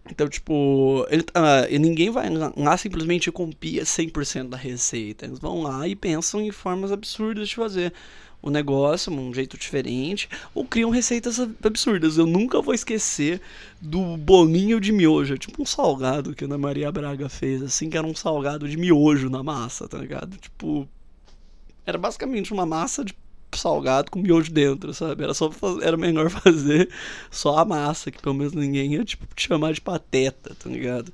então, 0.09 0.27
tipo, 0.27 1.05
ele, 1.09 1.21
uh, 1.21 1.79
ninguém 1.79 2.09
vai 2.09 2.27
lá 2.29 2.77
simplesmente 2.77 3.31
copia 3.31 3.83
100% 3.83 4.49
da 4.49 4.57
receita. 4.57 5.25
Eles 5.25 5.39
vão 5.39 5.61
lá 5.61 5.87
e 5.87 5.95
pensam 5.95 6.41
em 6.41 6.51
formas 6.51 6.91
absurdas 6.91 7.49
de 7.49 7.55
fazer 7.55 7.93
o 8.41 8.49
negócio, 8.49 9.11
um 9.11 9.33
jeito 9.33 9.57
diferente, 9.57 10.29
ou 10.55 10.65
criam 10.65 10.89
receitas 10.89 11.39
absurdas. 11.39 12.17
Eu 12.17 12.25
nunca 12.25 12.61
vou 12.61 12.73
esquecer 12.73 13.41
do 13.81 14.17
bolinho 14.17 14.79
de 14.79 14.91
miojo, 14.91 15.37
tipo 15.37 15.61
um 15.61 15.65
salgado 15.65 16.33
que 16.33 16.43
a 16.43 16.47
Ana 16.47 16.57
Maria 16.57 16.91
Braga 16.91 17.27
fez, 17.27 17.61
assim, 17.61 17.89
que 17.89 17.97
era 17.97 18.07
um 18.07 18.15
salgado 18.15 18.67
de 18.67 18.77
miojo 18.77 19.29
na 19.29 19.43
massa, 19.43 19.87
tá 19.87 19.97
ligado? 19.97 20.37
Tipo, 20.37 20.87
era 21.85 21.97
basicamente 21.97 22.53
uma 22.53 22.65
massa 22.65 23.03
de 23.03 23.13
salgado 23.57 24.11
com 24.11 24.19
miojo 24.19 24.51
dentro, 24.51 24.93
sabe? 24.93 25.23
Era 25.23 25.33
só 25.33 25.51
fazer, 25.51 25.83
era 25.83 25.97
melhor 25.97 26.29
fazer 26.31 26.89
só 27.31 27.57
a 27.57 27.65
massa, 27.65 28.11
que 28.11 28.21
pelo 28.21 28.35
menos 28.35 28.53
ninguém 28.53 28.93
ia 28.93 29.03
tipo, 29.03 29.25
te 29.35 29.47
chamar 29.47 29.73
de 29.73 29.81
pateta, 29.81 30.55
tá 30.55 30.69
ligado? 30.69 31.13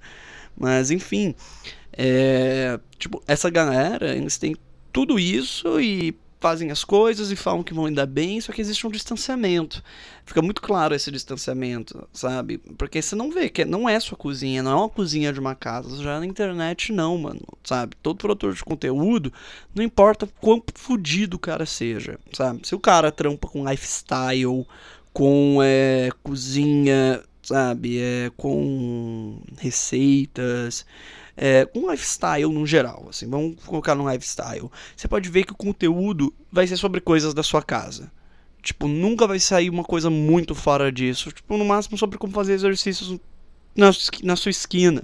Mas 0.57 0.91
enfim, 0.91 1.35
é, 1.93 2.79
tipo, 2.97 3.21
essa 3.27 3.49
galera, 3.49 4.15
eles 4.15 4.37
têm 4.37 4.55
tudo 4.91 5.19
isso 5.19 5.79
e 5.79 6.15
fazem 6.45 6.69
as 6.69 6.83
coisas 6.83 7.31
e 7.31 7.35
falam 7.35 7.63
que 7.63 7.73
vão 7.73 7.85
ainda 7.85 8.05
bem, 8.05 8.39
só 8.39 8.53
que 8.53 8.61
existe 8.61 8.85
um 8.85 8.91
distanciamento. 8.91 9.83
Fica 10.23 10.43
muito 10.43 10.61
claro 10.61 10.93
esse 10.93 11.09
distanciamento, 11.09 12.07
sabe? 12.13 12.59
Porque 12.77 13.01
você 13.01 13.15
não 13.15 13.31
vê 13.31 13.49
que 13.49 13.65
não 13.65 13.89
é 13.89 13.99
sua 13.99 14.15
cozinha, 14.15 14.61
não 14.61 14.71
é 14.71 14.75
uma 14.75 14.89
cozinha 14.89 15.33
de 15.33 15.39
uma 15.39 15.55
casa. 15.55 16.03
Já 16.03 16.19
na 16.19 16.25
internet, 16.27 16.93
não, 16.93 17.17
mano, 17.17 17.41
sabe? 17.63 17.95
Todo 18.03 18.19
produtor 18.19 18.53
de 18.53 18.63
conteúdo, 18.63 19.33
não 19.73 19.83
importa 19.83 20.29
quão 20.39 20.61
fodido 20.75 21.37
o 21.37 21.39
cara 21.39 21.65
seja, 21.65 22.19
sabe? 22.31 22.59
Se 22.63 22.75
o 22.75 22.79
cara 22.79 23.11
trampa 23.11 23.47
com 23.47 23.67
lifestyle, 23.67 24.67
com 25.11 25.57
é, 25.63 26.11
cozinha, 26.21 27.23
sabe? 27.41 27.97
É, 27.97 28.31
com 28.37 29.41
receitas 29.57 30.85
é, 31.37 31.67
um 31.75 31.91
lifestyle 31.91 32.51
no 32.51 32.65
geral, 32.65 33.07
assim, 33.09 33.29
vamos 33.29 33.63
colocar 33.63 33.95
no 33.95 34.09
lifestyle. 34.09 34.69
Você 34.95 35.07
pode 35.07 35.29
ver 35.29 35.43
que 35.43 35.51
o 35.51 35.57
conteúdo 35.57 36.33
vai 36.51 36.65
ser 36.65 36.77
sobre 36.77 37.01
coisas 37.01 37.33
da 37.33 37.43
sua 37.43 37.61
casa. 37.61 38.11
Tipo, 38.61 38.87
nunca 38.87 39.27
vai 39.27 39.39
sair 39.39 39.69
uma 39.69 39.83
coisa 39.83 40.09
muito 40.09 40.55
fora 40.55 40.91
disso. 40.91 41.31
Tipo, 41.31 41.57
no 41.57 41.65
máximo 41.65 41.97
sobre 41.97 42.17
como 42.17 42.33
fazer 42.33 42.53
exercícios 42.53 43.19
na, 43.75 43.91
na 44.23 44.35
sua 44.35 44.49
esquina, 44.49 45.03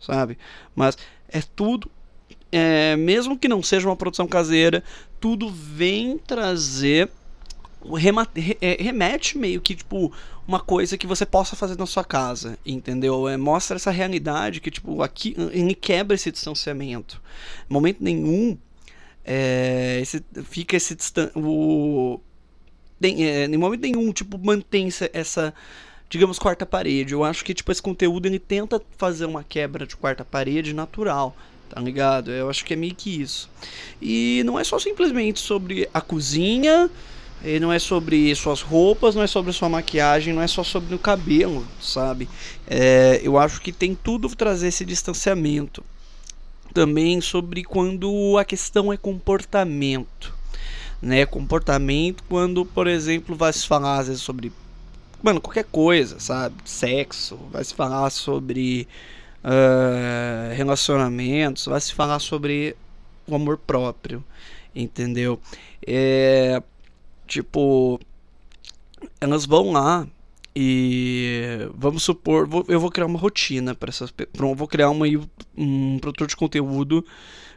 sabe? 0.00 0.38
Mas 0.74 0.96
é 1.28 1.42
tudo 1.42 1.90
é, 2.52 2.94
mesmo 2.96 3.38
que 3.38 3.48
não 3.48 3.62
seja 3.62 3.88
uma 3.88 3.96
produção 3.96 4.28
caseira, 4.28 4.84
tudo 5.18 5.48
vem 5.48 6.18
trazer 6.18 7.10
remete 8.78 9.38
meio 9.38 9.60
que 9.60 9.74
tipo 9.74 10.12
uma 10.46 10.60
coisa 10.60 10.98
que 10.98 11.06
você 11.06 11.24
possa 11.24 11.54
fazer 11.54 11.78
na 11.78 11.86
sua 11.86 12.04
casa, 12.04 12.58
entendeu? 12.64 13.28
É, 13.28 13.36
mostra 13.36 13.76
essa 13.76 13.90
realidade 13.90 14.60
que 14.60 14.70
tipo 14.70 15.02
aqui 15.02 15.34
ele 15.52 15.74
quebra 15.74 16.14
esse 16.14 16.30
distanciamento. 16.30 17.20
Em 17.68 17.72
momento 17.72 18.02
nenhum 18.02 18.56
é, 19.24 19.98
esse, 20.00 20.24
fica 20.44 20.76
esse 20.76 20.96
o 21.34 22.20
tem, 23.00 23.24
é, 23.24 23.44
em 23.44 23.56
momento 23.56 23.82
nenhum 23.82 24.12
tipo 24.12 24.38
mantém 24.38 24.88
essa 25.12 25.54
digamos 26.08 26.38
quarta 26.38 26.66
parede. 26.66 27.14
Eu 27.14 27.24
acho 27.24 27.44
que 27.44 27.54
tipo 27.54 27.70
esse 27.72 27.82
conteúdo 27.82 28.26
ele 28.26 28.38
tenta 28.38 28.82
fazer 28.96 29.26
uma 29.26 29.44
quebra 29.44 29.86
de 29.86 29.96
quarta 29.96 30.24
parede 30.24 30.72
natural 30.72 31.36
tá 31.72 31.80
ligado? 31.80 32.30
Eu 32.30 32.50
acho 32.50 32.66
que 32.66 32.74
é 32.74 32.76
meio 32.76 32.94
que 32.94 33.22
isso. 33.22 33.48
E 34.00 34.42
não 34.44 34.58
é 34.58 34.64
só 34.64 34.78
simplesmente 34.78 35.40
sobre 35.40 35.88
a 35.94 36.02
cozinha, 36.02 36.90
e 37.44 37.58
não 37.58 37.72
é 37.72 37.78
sobre 37.78 38.34
suas 38.34 38.60
roupas, 38.60 39.14
não 39.14 39.22
é 39.22 39.26
sobre 39.26 39.52
sua 39.52 39.68
maquiagem, 39.68 40.32
não 40.32 40.42
é 40.42 40.46
só 40.46 40.62
sobre 40.62 40.94
o 40.94 40.98
cabelo, 40.98 41.66
sabe? 41.80 42.28
É, 42.66 43.20
eu 43.22 43.38
acho 43.38 43.60
que 43.60 43.72
tem 43.72 43.94
tudo 43.94 44.28
trazer 44.34 44.68
esse 44.68 44.84
distanciamento. 44.84 45.84
Também 46.72 47.20
sobre 47.20 47.64
quando 47.64 48.38
a 48.38 48.44
questão 48.44 48.92
é 48.92 48.96
comportamento. 48.96 50.32
Né? 51.02 51.26
Comportamento 51.26 52.22
quando, 52.28 52.64
por 52.64 52.86
exemplo, 52.86 53.34
vai 53.34 53.52
se 53.52 53.66
falar 53.66 53.98
às 53.98 54.06
vezes 54.06 54.22
sobre 54.22 54.52
mano, 55.22 55.40
qualquer 55.40 55.64
coisa, 55.64 56.18
sabe? 56.18 56.56
Sexo, 56.64 57.38
vai 57.50 57.62
se 57.62 57.72
falar 57.74 58.10
sobre 58.10 58.88
uh, 59.44 60.54
relacionamentos, 60.54 61.66
vai 61.66 61.80
se 61.80 61.94
falar 61.94 62.18
sobre 62.18 62.76
o 63.26 63.34
amor 63.34 63.56
próprio, 63.56 64.24
entendeu? 64.74 65.40
É, 65.86 66.60
Tipo, 67.32 67.98
elas 69.18 69.46
vão 69.46 69.72
lá 69.72 70.06
e 70.54 71.66
vamos 71.74 72.02
supor, 72.02 72.46
eu 72.68 72.78
vou 72.78 72.90
criar 72.90 73.06
uma 73.06 73.18
rotina 73.18 73.74
para 73.74 73.88
essas 73.88 74.10
pessoas. 74.10 74.54
Vou 74.54 74.68
criar 74.68 74.90
uma, 74.90 75.06
um 75.56 75.98
produtor 75.98 76.26
de 76.26 76.36
conteúdo 76.36 77.02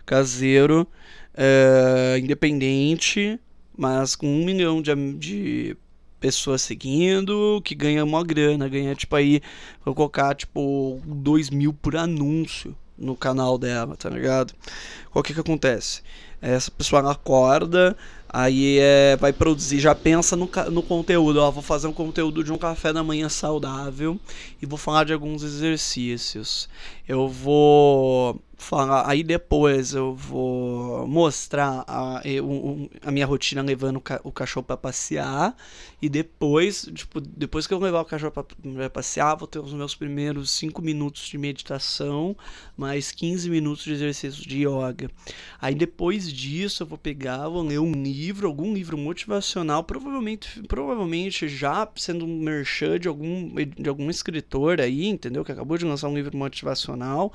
caseiro, 0.06 0.88
é, 1.34 2.18
independente, 2.24 3.38
mas 3.78 4.16
com 4.16 4.28
um 4.28 4.46
milhão 4.46 4.82
de, 4.82 4.96
de 5.16 5.78
pessoas 6.22 6.62
seguindo, 6.62 7.62
que 7.62 7.76
ganha 7.76 8.06
uma 8.06 8.24
grana, 8.24 8.70
ganha 8.70 8.96
tipo 8.96 9.14
aí, 9.14 9.42
vou 9.84 9.94
colocar 9.94 10.36
tipo 10.36 11.02
dois 11.06 11.50
mil 11.50 11.74
por 11.74 11.98
anúncio 11.98 12.74
no 12.98 13.14
canal 13.14 13.58
dela, 13.58 13.98
tá 13.98 14.10
ligado? 14.10 14.54
O 15.14 15.22
que 15.22 15.34
que 15.34 15.42
acontece? 15.42 16.02
Essa 16.42 16.72
pessoa 16.72 17.12
acorda, 17.12 17.98
Aí 18.38 18.80
é, 18.82 19.16
vai 19.16 19.32
produzir, 19.32 19.80
já 19.80 19.96
pensa 19.96 20.36
no, 20.36 20.50
no 20.70 20.84
conteúdo. 20.84 21.40
Ó, 21.40 21.50
vou 21.50 21.64
fazer 21.64 21.88
um 21.88 21.94
conteúdo 21.94 22.44
de 22.44 22.52
um 22.52 22.58
café 22.58 22.92
da 22.92 23.02
manhã 23.02 23.30
saudável 23.30 24.20
e 24.62 24.66
vou 24.66 24.78
falar 24.78 25.06
de 25.06 25.14
alguns 25.14 25.42
exercícios. 25.42 26.68
Eu 27.08 27.30
vou 27.30 28.38
falar, 28.58 29.10
aí 29.10 29.24
depois 29.24 29.94
eu 29.94 30.14
vou 30.14 31.08
mostrar 31.08 31.86
a, 31.88 32.22
a 33.06 33.12
minha 33.12 33.26
rotina 33.26 33.62
levando 33.62 34.04
o 34.22 34.32
cachorro 34.34 34.66
para 34.66 34.76
passear 34.76 35.56
e 36.06 36.10
depois, 36.10 36.88
tipo, 36.94 37.20
depois 37.20 37.66
que 37.66 37.74
eu 37.74 37.80
levar 37.80 38.02
o 38.02 38.06
cachorro 38.06 38.32
para 38.32 38.90
passear, 38.92 39.36
vou 39.36 39.48
ter 39.48 39.58
os 39.58 39.74
meus 39.74 39.96
primeiros 39.96 40.52
5 40.52 40.80
minutos 40.80 41.28
de 41.28 41.36
meditação, 41.36 42.38
mais 42.78 43.12
15 43.12 43.50
minutos 43.50 43.84
de 43.84 43.94
exercícios 43.94 44.46
de 44.46 44.68
yoga. 44.68 45.10
Aí 45.60 45.74
depois 45.74 46.32
disso 46.32 46.84
eu 46.84 46.88
vou 46.88 47.00
pegar, 47.00 47.50
vou 47.50 47.64
ler 47.64 47.80
um 47.80 47.92
livro, 47.92 48.46
algum 48.46 48.72
livro 48.72 48.96
motivacional, 48.96 49.84
provavelmente, 49.84 50.62
provavelmente 50.68 51.48
já 51.48 51.90
sendo 51.96 52.24
um 52.24 52.40
merchan 52.40 53.00
de 53.00 53.08
algum, 53.08 53.56
de 53.56 53.90
algum 53.90 54.08
escritor 54.08 54.80
aí, 54.80 55.08
entendeu? 55.08 55.44
Que 55.44 55.54
acabou 55.54 55.76
de 55.76 55.86
lançar 55.86 56.08
um 56.08 56.14
livro 56.14 56.38
motivacional. 56.38 57.34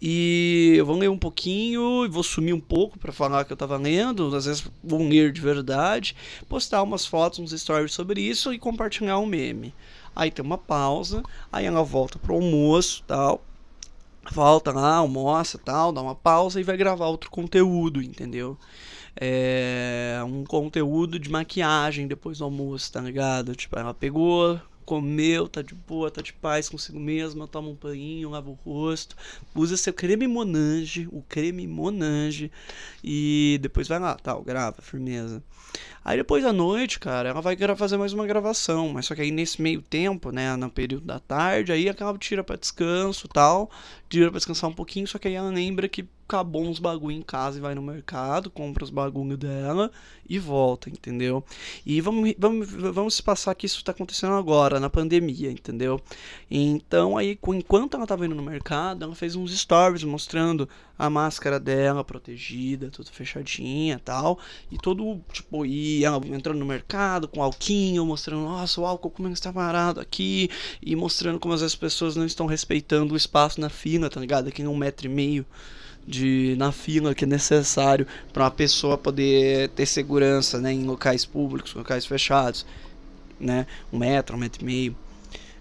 E 0.00 0.72
eu 0.74 0.86
vou 0.86 0.96
ler 0.96 1.10
um 1.10 1.18
pouquinho 1.18 2.06
e 2.06 2.08
vou 2.08 2.22
sumir 2.22 2.54
um 2.54 2.60
pouco 2.60 2.98
para 2.98 3.12
falar 3.12 3.44
que 3.44 3.52
eu 3.52 3.58
tava 3.58 3.76
lendo, 3.76 4.34
às 4.34 4.46
vezes 4.46 4.66
vou 4.82 5.06
ler 5.06 5.32
de 5.32 5.40
verdade, 5.42 6.16
postar 6.48 6.82
umas 6.82 7.04
fotos, 7.04 7.40
uns 7.40 7.50
stories 7.60 7.92
sobre 7.92 8.05
isso 8.14 8.52
e 8.52 8.58
compartilhar 8.58 9.18
um 9.18 9.26
meme. 9.26 9.74
Aí 10.14 10.30
tem 10.30 10.44
uma 10.44 10.58
pausa, 10.58 11.22
aí 11.52 11.66
ela 11.66 11.82
volta 11.82 12.18
pro 12.18 12.34
almoço, 12.34 13.02
tal 13.06 13.42
volta 14.32 14.72
lá, 14.72 14.96
almoça 14.96 15.58
tal, 15.58 15.92
dá 15.92 16.02
uma 16.02 16.14
pausa 16.14 16.60
e 16.60 16.64
vai 16.64 16.76
gravar 16.76 17.06
outro 17.06 17.30
conteúdo, 17.30 18.02
entendeu? 18.02 18.58
É 19.18 20.20
um 20.26 20.44
conteúdo 20.44 21.18
de 21.18 21.30
maquiagem 21.30 22.06
depois 22.06 22.38
do 22.38 22.44
almoço, 22.44 22.92
tá 22.92 23.00
ligado? 23.00 23.54
Tipo, 23.54 23.78
ela 23.78 23.94
pegou, 23.94 24.60
comeu, 24.84 25.48
tá 25.48 25.62
de 25.62 25.74
boa, 25.74 26.10
tá 26.10 26.20
de 26.20 26.32
paz 26.34 26.68
consigo 26.68 27.00
mesma, 27.00 27.48
toma 27.48 27.68
um 27.68 27.74
banho, 27.74 28.30
lava 28.30 28.50
o 28.50 28.58
rosto, 28.64 29.16
usa 29.54 29.76
seu 29.76 29.92
creme 29.92 30.26
Monange, 30.26 31.08
o 31.10 31.22
creme 31.22 31.66
Monange, 31.66 32.52
e 33.02 33.58
depois 33.62 33.88
vai 33.88 33.98
lá, 33.98 34.14
tal, 34.16 34.42
grava, 34.42 34.82
firmeza. 34.82 35.42
Aí 36.06 36.16
depois 36.16 36.44
à 36.44 36.52
noite, 36.52 37.00
cara, 37.00 37.30
ela 37.30 37.40
vai 37.40 37.56
fazer 37.74 37.96
mais 37.96 38.12
uma 38.12 38.24
gravação, 38.28 38.90
mas 38.90 39.06
só 39.06 39.14
que 39.16 39.22
aí 39.22 39.32
nesse 39.32 39.60
meio 39.60 39.82
tempo, 39.82 40.30
né, 40.30 40.54
no 40.54 40.70
período 40.70 41.04
da 41.04 41.18
tarde, 41.18 41.72
aí 41.72 41.88
ela 41.88 42.16
tira 42.16 42.44
para 42.44 42.54
descanso 42.54 43.26
tal, 43.26 43.68
tira 44.08 44.30
pra 44.30 44.38
descansar 44.38 44.70
um 44.70 44.72
pouquinho, 44.72 45.08
só 45.08 45.18
que 45.18 45.26
aí 45.26 45.34
ela 45.34 45.50
lembra 45.50 45.88
que 45.88 46.06
acabou 46.28 46.64
uns 46.64 46.78
bagulho 46.78 47.16
em 47.16 47.22
casa 47.22 47.58
e 47.58 47.60
vai 47.60 47.74
no 47.74 47.82
mercado, 47.82 48.48
compra 48.50 48.84
os 48.84 48.90
bagulho 48.90 49.36
dela 49.36 49.90
e 50.28 50.38
volta, 50.38 50.88
entendeu? 50.88 51.42
E 51.84 52.00
vamos, 52.00 52.34
vamos, 52.38 52.70
vamos 52.70 53.20
passar 53.20 53.52
que 53.56 53.66
isso 53.66 53.82
tá 53.82 53.90
acontecendo 53.90 54.34
agora, 54.34 54.78
na 54.78 54.88
pandemia, 54.88 55.50
entendeu? 55.50 56.00
Então 56.48 57.16
aí, 57.16 57.36
enquanto 57.48 57.96
ela 57.96 58.06
tava 58.06 58.26
indo 58.26 58.34
no 58.36 58.42
mercado, 58.44 59.04
ela 59.04 59.14
fez 59.16 59.34
uns 59.34 59.56
stories 59.56 60.04
mostrando 60.04 60.68
a 60.98 61.10
máscara 61.10 61.60
dela 61.60 62.02
protegida, 62.02 62.90
tudo 62.90 63.10
fechadinha 63.10 64.00
tal. 64.04 64.38
E 64.70 64.78
todo, 64.78 65.20
tipo, 65.32 65.66
e 65.66 66.04
ela 66.04 66.20
entrando 66.26 66.58
no 66.58 66.66
mercado 66.66 67.28
com 67.28 67.42
alquinho, 67.42 68.04
mostrando, 68.06 68.42
nossa, 68.42 68.80
o 68.80 68.86
álcool 68.86 69.10
como 69.10 69.28
está 69.28 69.52
parado 69.52 70.00
aqui. 70.00 70.50
E 70.82 70.96
mostrando 70.96 71.38
como 71.38 71.54
as 71.54 71.74
pessoas 71.74 72.16
não 72.16 72.24
estão 72.24 72.46
respeitando 72.46 73.14
o 73.14 73.16
espaço 73.16 73.60
na 73.60 73.68
fila, 73.68 74.08
tá 74.10 74.20
ligado? 74.20 74.48
Aqui 74.48 74.66
um 74.66 74.76
metro 74.76 75.06
e 75.06 75.10
meio 75.10 75.46
de 76.06 76.54
na 76.56 76.70
fila 76.70 77.14
que 77.14 77.24
é 77.24 77.26
necessário 77.26 78.06
para 78.32 78.44
uma 78.44 78.50
pessoa 78.50 78.96
poder 78.96 79.70
ter 79.70 79.86
segurança 79.86 80.60
né, 80.60 80.72
em 80.72 80.84
locais 80.84 81.24
públicos, 81.24 81.74
locais 81.74 82.06
fechados, 82.06 82.64
né, 83.40 83.66
um 83.92 83.98
metro, 83.98 84.36
um 84.36 84.38
metro 84.38 84.62
e 84.62 84.64
meio. 84.64 84.96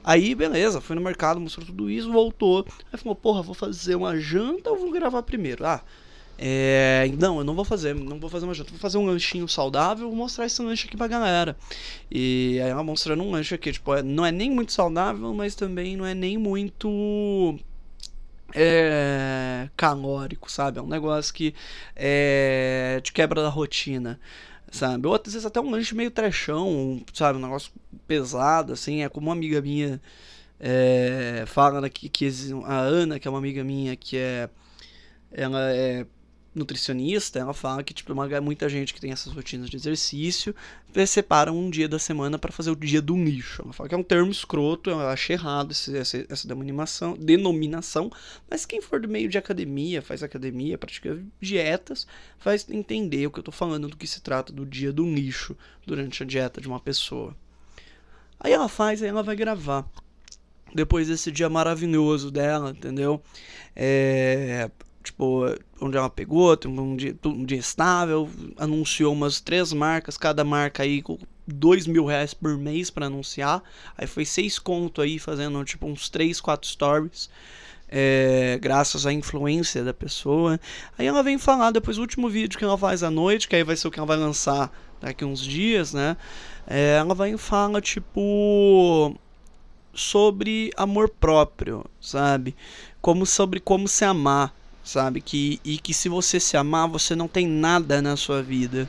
Aí, 0.08 0.36
beleza, 0.36 0.80
foi 0.80 0.96
no 0.96 1.02
mercado, 1.02 1.40
mostrou 1.40 1.66
tudo 1.66 1.90
isso, 1.90 2.12
voltou. 2.12 2.64
Aí 2.94 3.00
falou, 3.00 3.16
porra, 3.16 3.42
vou 3.42 3.56
fazer 3.56 3.96
uma 3.96 4.16
janta 4.20 4.70
ou 4.70 4.78
vou 4.78 4.92
gravar 4.92 5.24
primeiro? 5.24 5.66
Ah, 5.66 5.82
é, 6.38 7.10
não, 7.18 7.40
eu 7.40 7.44
não 7.44 7.56
vou 7.56 7.66
fazer, 7.66 7.96
não 7.96 8.20
vou 8.20 8.30
fazer 8.30 8.46
uma 8.46 8.54
janta, 8.54 8.70
vou 8.70 8.80
fazer 8.80 9.00
um 9.00 9.06
lanchinho 9.08 9.48
saudável, 9.48 10.08
vou 10.08 10.16
mostrar 10.16 10.46
esse 10.46 10.62
lanche 10.62 10.86
aqui 10.88 10.96
pra 10.96 11.08
galera. 11.08 11.58
E 12.12 12.60
aí 12.62 12.70
ela 12.70 12.84
mostrando 12.84 13.24
um 13.24 13.32
lanche 13.32 13.56
aqui, 13.56 13.72
tipo, 13.72 13.96
é, 13.96 14.04
não 14.04 14.24
é 14.24 14.32
nem 14.32 14.52
muito 14.52 14.74
saudável, 14.74 15.34
mas 15.34 15.56
também 15.56 15.98
não 15.98 16.06
é 16.06 16.14
nem 16.14 16.38
muito 16.38 17.58
é, 18.54 19.70
calórico, 19.76 20.52
sabe? 20.52 20.78
É 20.78 20.82
um 20.84 20.88
negócio 20.88 21.34
que 21.34 21.56
é, 21.96 23.00
te 23.02 23.12
quebra 23.12 23.42
da 23.42 23.50
rotina, 23.50 24.20
sabe? 24.76 25.08
Ou 25.08 25.16
às 25.16 25.22
vezes 25.24 25.46
até 25.46 25.60
um 25.60 25.70
lanche 25.70 25.96
meio 25.96 26.12
trechão, 26.12 27.02
sabe? 27.14 27.40
Um 27.40 27.42
negócio 27.42 27.72
pesado, 28.08 28.74
assim. 28.74 29.04
É 29.04 29.10
como 29.10 29.28
uma 29.28 29.34
amiga 29.34 29.62
minha 29.62 30.02
é, 30.60 31.44
fala 31.48 31.86
aqui 31.86 32.10
que 32.10 32.30
a 32.66 32.78
Ana, 32.80 33.20
que 33.20 33.28
é 33.28 33.32
uma 33.32 33.40
amiga 33.40 33.64
minha, 33.64 33.96
que 33.96 34.18
é. 34.18 34.50
Ela 35.32 35.72
é 35.72 36.06
nutricionista, 36.56 37.38
ela 37.38 37.54
fala 37.54 37.84
que 37.84 37.94
tipo 37.94 38.14
uma, 38.14 38.42
muita 38.42 38.70
gente 38.70 38.94
que 38.94 39.02
tem 39.02 39.12
essas 39.12 39.34
rotinas 39.34 39.70
de 39.70 39.76
exercício 39.76 40.56
separa 41.06 41.52
um 41.52 41.70
dia 41.70 41.90
da 41.90 42.00
semana 42.00 42.40
para 42.40 42.52
fazer 42.52 42.72
o 42.72 42.76
dia 42.76 43.02
do 43.02 43.16
nicho. 43.18 43.62
Ela 43.62 43.74
fala 43.74 43.90
que 43.90 43.96
é 43.96 43.98
um 43.98 44.04
termo 44.04 44.32
escroto, 44.32 44.90
eu 44.90 45.02
acho 45.10 45.34
errado 45.34 45.72
esse, 45.72 45.98
essa, 45.98 46.26
essa 46.30 46.48
denominação, 46.48 47.16
denominação, 47.16 48.10
mas 48.50 48.66
quem 48.66 48.82
for 48.82 49.02
do 49.02 49.10
meio 49.10 49.28
de 49.28 49.38
academia, 49.38 50.02
faz 50.02 50.24
academia, 50.24 50.78
pratica 50.78 51.22
dietas, 51.42 52.08
vai 52.42 52.58
entender 52.70 53.28
o 53.28 53.32
que 53.32 53.40
eu 53.40 53.44
tô 53.44 53.52
falando 53.52 53.90
do 53.90 53.98
que 53.98 54.08
se 54.08 54.22
trata 54.22 54.54
do 54.54 54.66
dia 54.66 54.94
do 54.94 55.06
nicho 55.06 55.58
durante 55.86 56.24
a 56.24 56.26
dieta 56.26 56.62
de 56.62 56.68
uma 56.68 56.80
pessoa. 56.80 57.36
Aí 58.40 58.54
ela 58.54 58.70
faz, 58.70 59.04
aí 59.04 59.10
ela 59.10 59.24
vai 59.24 59.36
gravar. 59.36 59.86
Depois 60.74 61.08
desse 61.08 61.32
dia 61.32 61.50
maravilhoso 61.50 62.30
dela, 62.30 62.72
entendeu? 62.72 63.22
É, 63.76 64.70
tipo, 65.06 65.46
onde 65.80 65.98
ela 65.98 66.10
pegou, 66.10 66.58
tem 66.58 66.70
um 66.70 66.96
dia, 66.96 67.16
um 67.26 67.46
dia 67.46 67.58
estável, 67.58 68.30
anunciou 68.58 69.14
umas 69.14 69.40
três 69.40 69.72
marcas, 69.72 70.18
cada 70.18 70.44
marca 70.44 70.84
aí 70.84 71.02
com 71.02 71.18
dois 71.48 71.86
mil 71.88 72.06
reais 72.06 72.34
por 72.34 72.58
mês 72.58 72.90
para 72.90 73.06
anunciar. 73.06 73.64
Aí 73.98 74.08
foi 74.08 74.26
seis 74.26 74.60
conto 74.60 75.02
aí, 75.02 75.20
fazendo 75.20 75.64
tipo 75.64 75.88
uns 75.88 76.10
três, 76.10 76.42
quatro 76.42 76.68
stories. 76.68 77.30
É, 77.88 78.58
graças 78.60 79.06
à 79.06 79.14
influência 79.14 79.84
da 79.84 79.94
pessoa. 79.94 80.60
Aí 80.98 81.06
ela 81.06 81.22
vem 81.22 81.38
falar 81.38 81.72
depois 81.72 81.98
do 81.98 82.02
último 82.02 82.28
vídeo 82.28 82.58
que 82.58 82.66
ela 82.66 82.78
faz 82.78 83.04
à 83.04 83.12
noite, 83.12 83.48
que 83.48 83.56
aí 83.56 83.64
vai 83.64 83.76
ser 83.76 83.88
o 83.88 83.92
que 83.92 84.00
ela 84.00 84.08
vai 84.08 84.18
lançar 84.18 84.72
daqui 85.00 85.24
uns 85.24 85.40
dias, 85.40 85.94
né? 85.94 86.18
É, 86.66 86.98
ela 86.98 87.14
vai 87.14 87.34
e 87.34 87.38
fala 87.38 87.80
tipo 87.80 89.16
sobre 89.94 90.72
amor 90.76 91.10
próprio, 91.10 91.86
sabe? 92.02 92.56
Como 93.02 93.26
sobre 93.26 93.60
como 93.60 93.88
se 93.88 94.04
amar 94.04 94.54
sabe? 94.86 95.20
Que, 95.20 95.60
e 95.66 95.78
que 95.78 95.94
se 95.94 96.08
você 96.08 96.40
se 96.40 96.56
amar, 96.56 96.88
você 96.88 97.16
não 97.16 97.28
tem 97.28 97.48
nada 97.48 98.02
na 98.02 98.16
sua 98.16 98.42
vida, 98.42 98.88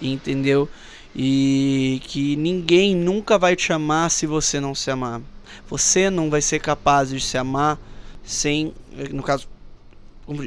entendeu? 0.00 0.68
E 1.14 2.00
que 2.04 2.36
ninguém 2.36 2.96
nunca 2.96 3.38
vai 3.38 3.54
te 3.54 3.72
amar 3.72 4.10
se 4.10 4.26
você 4.26 4.60
não 4.60 4.74
se 4.74 4.90
amar. 4.90 5.20
Você 5.68 6.08
não 6.08 6.30
vai 6.30 6.40
ser 6.40 6.60
capaz 6.60 7.10
de 7.10 7.20
se 7.20 7.36
amar 7.36 7.78
sem, 8.24 8.72
no 9.12 9.22
caso, 9.22 9.48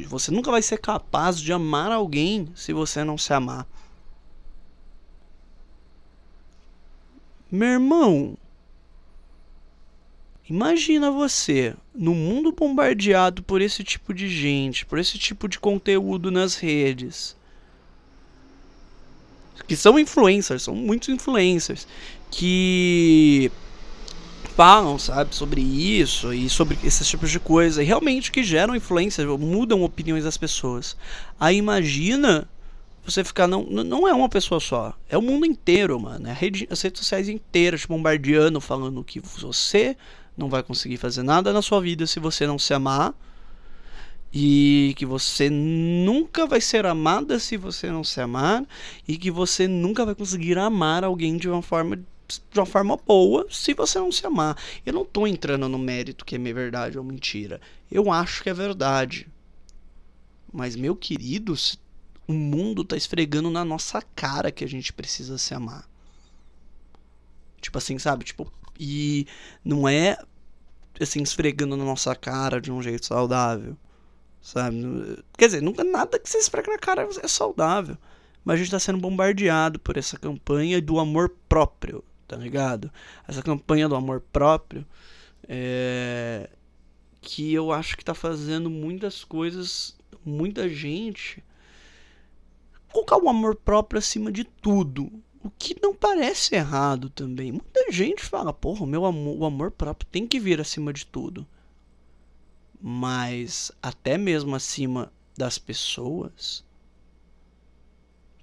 você 0.08 0.32
nunca 0.32 0.50
vai 0.50 0.62
ser 0.62 0.80
capaz 0.80 1.40
de 1.40 1.52
amar 1.54 1.92
alguém 1.92 2.50
se 2.56 2.74
você 2.74 3.04
não 3.04 3.18
se 3.18 3.34
amar. 3.34 3.68
Meu 7.52 7.70
irmão, 7.70 8.36
Imagina 10.48 11.10
você 11.10 11.75
no 11.96 12.14
mundo 12.14 12.52
bombardeado 12.52 13.42
por 13.42 13.62
esse 13.62 13.84
tipo 13.84 14.14
de 14.14 14.28
gente, 14.28 14.86
por 14.86 15.00
esse 15.00 15.18
tipo 15.18 15.48
de 15.48 15.60
conteúdo 15.60 16.30
nas 16.30 16.56
redes. 16.56 17.36
Que 19.68 19.75
são 19.75 19.98
influencers, 19.98 20.64
são 20.64 20.75
muitos 20.75 21.10
influencers 21.10 21.88
que 22.30 23.52
falam, 24.56 24.98
sabe, 24.98 25.36
sobre 25.36 25.62
isso 25.62 26.34
e 26.34 26.50
sobre 26.50 26.78
esses 26.84 27.08
tipos 27.08 27.30
de 27.30 27.40
coisa, 27.40 27.84
e 27.84 27.86
realmente 27.86 28.32
que 28.32 28.44
geram 28.44 28.75
influência, 28.75 29.25
mudam 29.25 29.84
opiniões 29.84 30.24
das 30.24 30.38
pessoas. 30.38 30.96
Aí 31.40 31.58
imagina 31.58 32.48
você 33.06 33.24
ficar 33.24 33.48
não 33.48 33.64
não 33.64 34.08
é 34.08 34.14
uma 34.14 34.30
pessoa 34.30 34.60
só, 34.60 34.94
é 35.10 35.18
o 35.18 35.22
mundo 35.22 35.46
inteiro, 35.46 36.00
mano, 36.00 36.28
é 36.28 36.34
rede, 36.34 36.68
as 36.72 36.82
redes 36.82 37.00
sociais 37.00 37.30
inteiras 37.30 37.82
te 37.82 37.88
bombardeando 37.88 38.60
falando 38.60 39.04
que 39.04 39.20
você 39.20 39.96
não 40.38 40.50
vai 40.50 40.63
conseguir 40.63 40.98
fazer 40.98 41.24
nada 41.24 41.54
na 41.54 41.62
sua 41.62 41.82
vida 41.82 42.06
se 42.06 42.20
você 42.20 42.46
não 42.46 42.60
se 42.60 42.74
amar. 42.74 43.13
E 44.34 44.94
que 44.98 45.06
você 45.06 45.50
nunca 45.50 46.46
vai 46.46 46.60
ser 46.60 46.86
amada 46.86 47.39
se 47.39 47.56
você 47.56 47.89
não 47.89 48.04
se 48.04 48.20
amar. 48.20 48.65
E 49.08 49.18
que 49.18 49.32
você 49.32 49.68
nunca 49.68 50.06
vai 50.06 50.13
conseguir 50.13 50.58
amar 50.58 51.04
alguém 51.04 51.38
de 51.38 51.50
uma 51.50 51.62
forma 51.62 52.00
de 52.27 52.60
uma 52.60 52.65
forma 52.65 52.98
boa 52.98 53.46
se 53.51 53.74
você 53.74 54.00
não 54.00 54.12
se 54.12 54.25
amar. 54.25 54.58
Eu 54.86 54.94
não 54.94 55.04
estou 55.04 55.27
entrando 55.27 55.70
no 55.70 55.77
mérito 55.77 56.25
que 56.25 56.36
é 56.36 56.39
verdade 56.39 56.98
ou 56.98 57.04
mentira. 57.04 57.62
Eu 57.89 58.12
acho 58.12 58.42
que 58.44 58.50
é 58.50 58.54
verdade. 58.54 59.27
Mas, 60.51 60.75
meu 60.75 60.96
querido, 60.96 61.54
o 62.27 62.34
mundo 62.34 62.82
está 62.82 62.98
esfregando 62.98 63.50
na 63.50 63.63
nossa 63.63 64.01
cara 64.15 64.51
que 64.51 64.63
a 64.63 64.68
gente 64.68 64.92
precisa 64.92 65.38
se 65.38 65.54
amar. 65.54 65.88
Tipo 67.62 67.77
assim, 67.77 67.98
sabe? 68.00 68.25
Tipo, 68.25 68.51
e 68.79 69.27
não 69.63 69.88
é 69.88 70.17
assim 71.00 71.22
esfregando 71.22 71.75
na 71.75 71.84
nossa 71.84 72.16
cara 72.16 72.59
de 72.61 72.72
um 72.72 72.81
jeito 72.81 73.05
saudável, 73.05 73.77
sabe? 74.42 74.83
Quer 75.38 75.48
dizer, 75.48 75.61
nunca 75.61 75.83
nada 75.83 76.20
que 76.20 76.29
você 76.29 76.38
esfrega 76.38 76.72
na 76.72 76.77
cara 76.77 77.07
é 77.22 77.27
saudável, 77.27 77.98
mas 78.44 78.55
a 78.55 78.57
gente 78.57 78.68
está 78.68 78.79
sendo 78.79 79.00
bombardeado 79.00 79.79
por 79.79 79.98
essa 79.98 80.18
campanha 80.18 80.81
do 80.81 81.00
amor 81.00 81.35
próprio, 81.50 82.03
tá 82.27 82.35
ligado? 82.35 82.92
Essa 83.27 83.42
campanha 83.42 83.90
do 83.90 83.96
amor 83.96 84.22
próprio 84.31 84.85
é 85.48 86.50
que 87.22 87.51
eu 87.51 87.72
acho 87.72 87.98
que 87.98 88.03
está 88.03 88.14
fazendo 88.14 88.70
muitas 88.70 89.24
coisas, 89.24 89.98
muita 90.24 90.70
gente 90.70 91.44
colocar 92.96 93.18
o 93.18 93.27
amor 93.27 93.55
próprio 93.55 94.00
acima 94.00 94.31
de 94.31 94.46
tudo, 94.46 95.11
o 95.46 95.51
que 95.60 95.75
não 95.79 95.94
parece 95.94 96.55
errado 96.55 97.08
também. 97.08 97.51
Muita 97.51 97.92
gente 97.92 98.24
fala, 98.24 98.51
porra, 98.51 98.84
o 98.84 98.88
meu 98.88 99.05
amor, 99.05 99.38
o 99.38 99.46
amor 99.46 99.70
próprio 99.70 100.10
tem 100.12 100.25
que 100.25 100.40
vir 100.40 100.60
acima 100.60 100.92
de 100.92 101.05
tudo. 101.05 101.46
Mas 102.81 103.72
até 103.79 104.18
mesmo 104.18 104.55
acima 104.55 105.14
das 105.38 105.60
pessoas. 105.60 106.66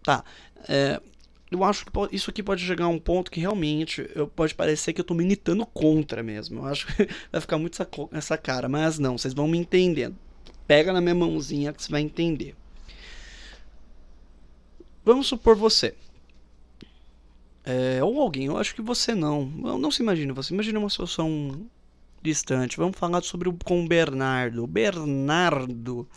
Tá. 0.05 0.25
É, 0.69 1.03
eu 1.51 1.65
acho 1.65 1.85
que 1.85 1.91
isso 2.15 2.31
aqui 2.31 2.41
pode 2.41 2.65
chegar 2.65 2.85
a 2.85 2.89
um 2.89 3.01
ponto 3.01 3.33
que 3.33 3.41
realmente 3.41 4.09
eu, 4.15 4.29
pode 4.29 4.55
parecer 4.55 4.93
que 4.93 5.01
eu 5.01 5.05
tô 5.05 5.13
militando 5.13 5.67
contra 5.67 6.23
mesmo. 6.23 6.61
Eu 6.61 6.67
acho 6.67 6.87
que 6.87 7.09
vai 7.33 7.41
ficar 7.41 7.59
muito 7.59 7.75
essa, 7.75 7.91
essa 8.13 8.39
cara. 8.39 8.69
Mas 8.69 8.97
não, 9.01 9.19
vocês 9.19 9.35
vão 9.35 9.49
me 9.49 9.59
entendendo. 9.59 10.17
Pega 10.69 10.93
na 10.93 11.01
minha 11.01 11.17
mãozinha 11.17 11.73
que 11.73 11.83
você 11.83 11.91
vai 11.91 12.01
entender. 12.01 12.55
Vamos 15.05 15.27
supor 15.27 15.57
você 15.57 15.97
é, 17.65 18.03
ou 18.03 18.21
alguém, 18.21 18.47
eu 18.47 18.59
acho 18.59 18.75
que 18.75 18.83
você 18.83 19.15
não. 19.15 19.47
Não, 19.47 19.91
se 19.91 20.03
imagine, 20.03 20.33
você 20.33 20.53
imagina 20.53 20.79
uma 20.79 20.91
situação 20.91 21.61
distante. 22.21 22.77
Vamos 22.77 22.99
falar 22.99 23.23
sobre 23.23 23.49
o 23.49 23.57
com 23.65 23.87
Bernardo. 23.87 24.67
Bernardo. 24.67 26.09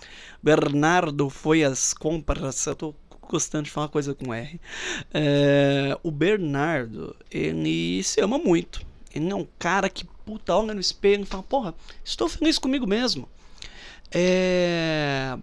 Bernardo 0.42 1.30
foi 1.30 1.64
às 1.64 1.94
compras. 1.94 2.66
Eu 2.66 2.76
tô 2.76 2.96
gostando 3.22 3.66
de 3.66 3.72
falar 3.72 3.90
coisa 3.90 4.16
com 4.16 4.34
R. 4.34 4.60
É, 5.14 5.98
o 6.02 6.10
Bernardo, 6.10 7.16
ele 7.30 8.02
se 8.04 8.22
ama 8.22 8.38
muito. 8.40 8.86
Ele 9.14 9.30
é 9.30 9.36
um 9.36 9.48
cara 9.60 9.88
que 9.88 10.06
puta 10.26 10.56
olha 10.56 10.74
no 10.74 10.82
espelho 10.82 11.24
e 11.24 11.28
fala: 11.28 11.44
Porra, 11.44 11.76
estou 12.04 12.28
feliz 12.28 12.58
comigo 12.58 12.88
mesmo. 12.88 13.30
É, 14.12 15.38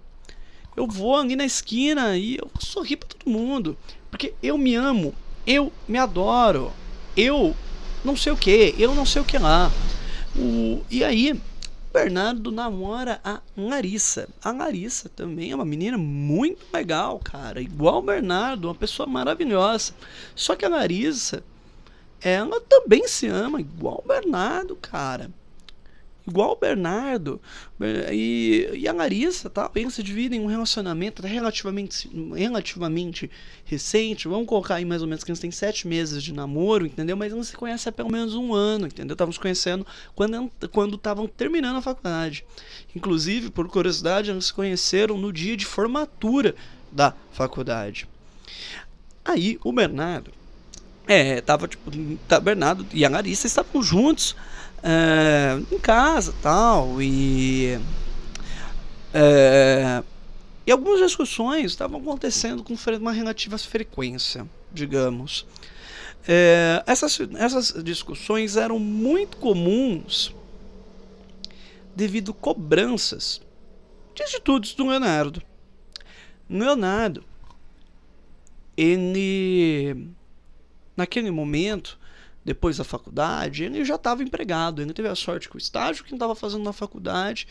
eu 0.76 0.86
vou 0.86 1.16
ali 1.16 1.36
na 1.36 1.44
esquina 1.44 2.16
e 2.16 2.38
eu 2.38 2.50
sorri 2.58 2.96
para 2.96 3.08
todo 3.08 3.30
mundo. 3.30 3.76
Porque 4.10 4.34
eu 4.42 4.58
me 4.58 4.74
amo 4.74 5.14
eu 5.46 5.72
me 5.88 5.98
adoro, 5.98 6.72
eu 7.16 7.54
não 8.04 8.16
sei 8.16 8.32
o 8.32 8.36
que, 8.36 8.74
eu 8.78 8.94
não 8.94 9.06
sei 9.06 9.22
o 9.22 9.24
que 9.24 9.38
lá. 9.38 9.70
O, 10.36 10.82
e 10.90 11.04
aí, 11.04 11.38
Bernardo 11.92 12.50
namora 12.50 13.20
a 13.22 13.40
Larissa. 13.56 14.28
A 14.42 14.50
Larissa 14.50 15.08
também 15.08 15.50
é 15.50 15.54
uma 15.54 15.64
menina 15.64 15.98
muito 15.98 16.64
legal, 16.72 17.20
cara. 17.22 17.60
Igual 17.60 17.98
o 17.98 18.02
Bernardo, 18.02 18.68
uma 18.68 18.74
pessoa 18.74 19.06
maravilhosa. 19.06 19.92
Só 20.34 20.56
que 20.56 20.64
a 20.64 20.68
Larissa, 20.68 21.44
ela 22.20 22.60
também 22.62 23.06
se 23.06 23.26
ama, 23.26 23.60
igual 23.60 24.02
o 24.04 24.08
Bernardo, 24.08 24.76
cara 24.76 25.30
igual 26.26 26.52
o 26.52 26.56
Bernardo 26.56 27.40
e, 28.10 28.68
e 28.74 28.88
a 28.88 28.92
Larissa, 28.92 29.50
tá? 29.50 29.70
Eles 29.74 29.94
se 29.94 30.02
dividem 30.02 30.40
em 30.40 30.44
um 30.44 30.46
relacionamento 30.46 31.22
relativamente, 31.22 32.08
relativamente 32.34 33.30
recente. 33.64 34.28
Vamos 34.28 34.46
colocar 34.46 34.76
aí 34.76 34.84
mais 34.84 35.02
ou 35.02 35.08
menos 35.08 35.24
que 35.24 35.30
eles 35.30 35.40
têm 35.40 35.50
sete 35.50 35.86
meses 35.86 36.22
de 36.22 36.32
namoro, 36.32 36.86
entendeu? 36.86 37.16
Mas 37.16 37.32
eles 37.32 37.48
se 37.48 37.56
conhecem 37.56 37.90
há 37.90 37.92
pelo 37.92 38.10
menos 38.10 38.34
um 38.34 38.54
ano, 38.54 38.86
entendeu? 38.86 39.14
Estavam 39.14 39.32
se 39.32 39.40
conhecendo 39.40 39.86
quando 40.14 40.50
quando 40.70 40.96
estavam 40.96 41.26
terminando 41.26 41.76
a 41.76 41.82
faculdade. 41.82 42.44
Inclusive, 42.94 43.50
por 43.50 43.68
curiosidade, 43.68 44.30
eles 44.30 44.46
se 44.46 44.52
conheceram 44.52 45.18
no 45.18 45.32
dia 45.32 45.56
de 45.56 45.66
formatura 45.66 46.54
da 46.90 47.14
faculdade. 47.32 48.08
Aí 49.24 49.58
o 49.64 49.72
Bernardo 49.72 50.32
é, 51.06 51.40
tava 51.40 51.66
tipo, 51.66 51.90
tá, 52.28 52.38
Bernardo 52.38 52.86
e 52.92 53.04
a 53.04 53.08
Larissa 53.08 53.46
estavam 53.46 53.82
juntos 53.82 54.36
é, 54.82 55.60
em 55.70 55.78
casa 55.78 56.34
tal 56.42 57.00
e 57.00 57.78
é, 59.14 60.02
e 60.66 60.70
algumas 60.70 61.00
discussões 61.00 61.66
estavam 61.66 62.00
acontecendo 62.00 62.62
com 62.62 62.74
uma 63.00 63.12
relativa 63.12 63.58
frequência, 63.58 64.48
digamos. 64.72 65.44
É, 66.26 66.82
essas, 66.86 67.18
essas 67.36 67.74
discussões 67.82 68.56
eram 68.56 68.78
muito 68.78 69.36
comuns 69.38 70.32
devido 71.96 72.32
cobranças 72.32 73.42
de 74.14 74.22
atitudes 74.22 74.74
do 74.74 74.86
Leonardo. 74.86 75.42
Leonardo, 76.48 77.24
ele, 78.76 80.08
naquele 80.96 81.30
momento, 81.30 81.98
depois 82.44 82.76
da 82.76 82.84
faculdade, 82.84 83.64
ele 83.64 83.84
já 83.84 83.94
estava 83.94 84.22
empregado. 84.22 84.82
Ele 84.82 84.92
teve 84.92 85.08
a 85.08 85.14
sorte 85.14 85.48
que 85.48 85.56
o 85.56 85.58
estágio 85.58 86.04
que 86.04 86.12
estava 86.12 86.34
fazendo 86.34 86.64
na 86.64 86.72
faculdade 86.72 87.46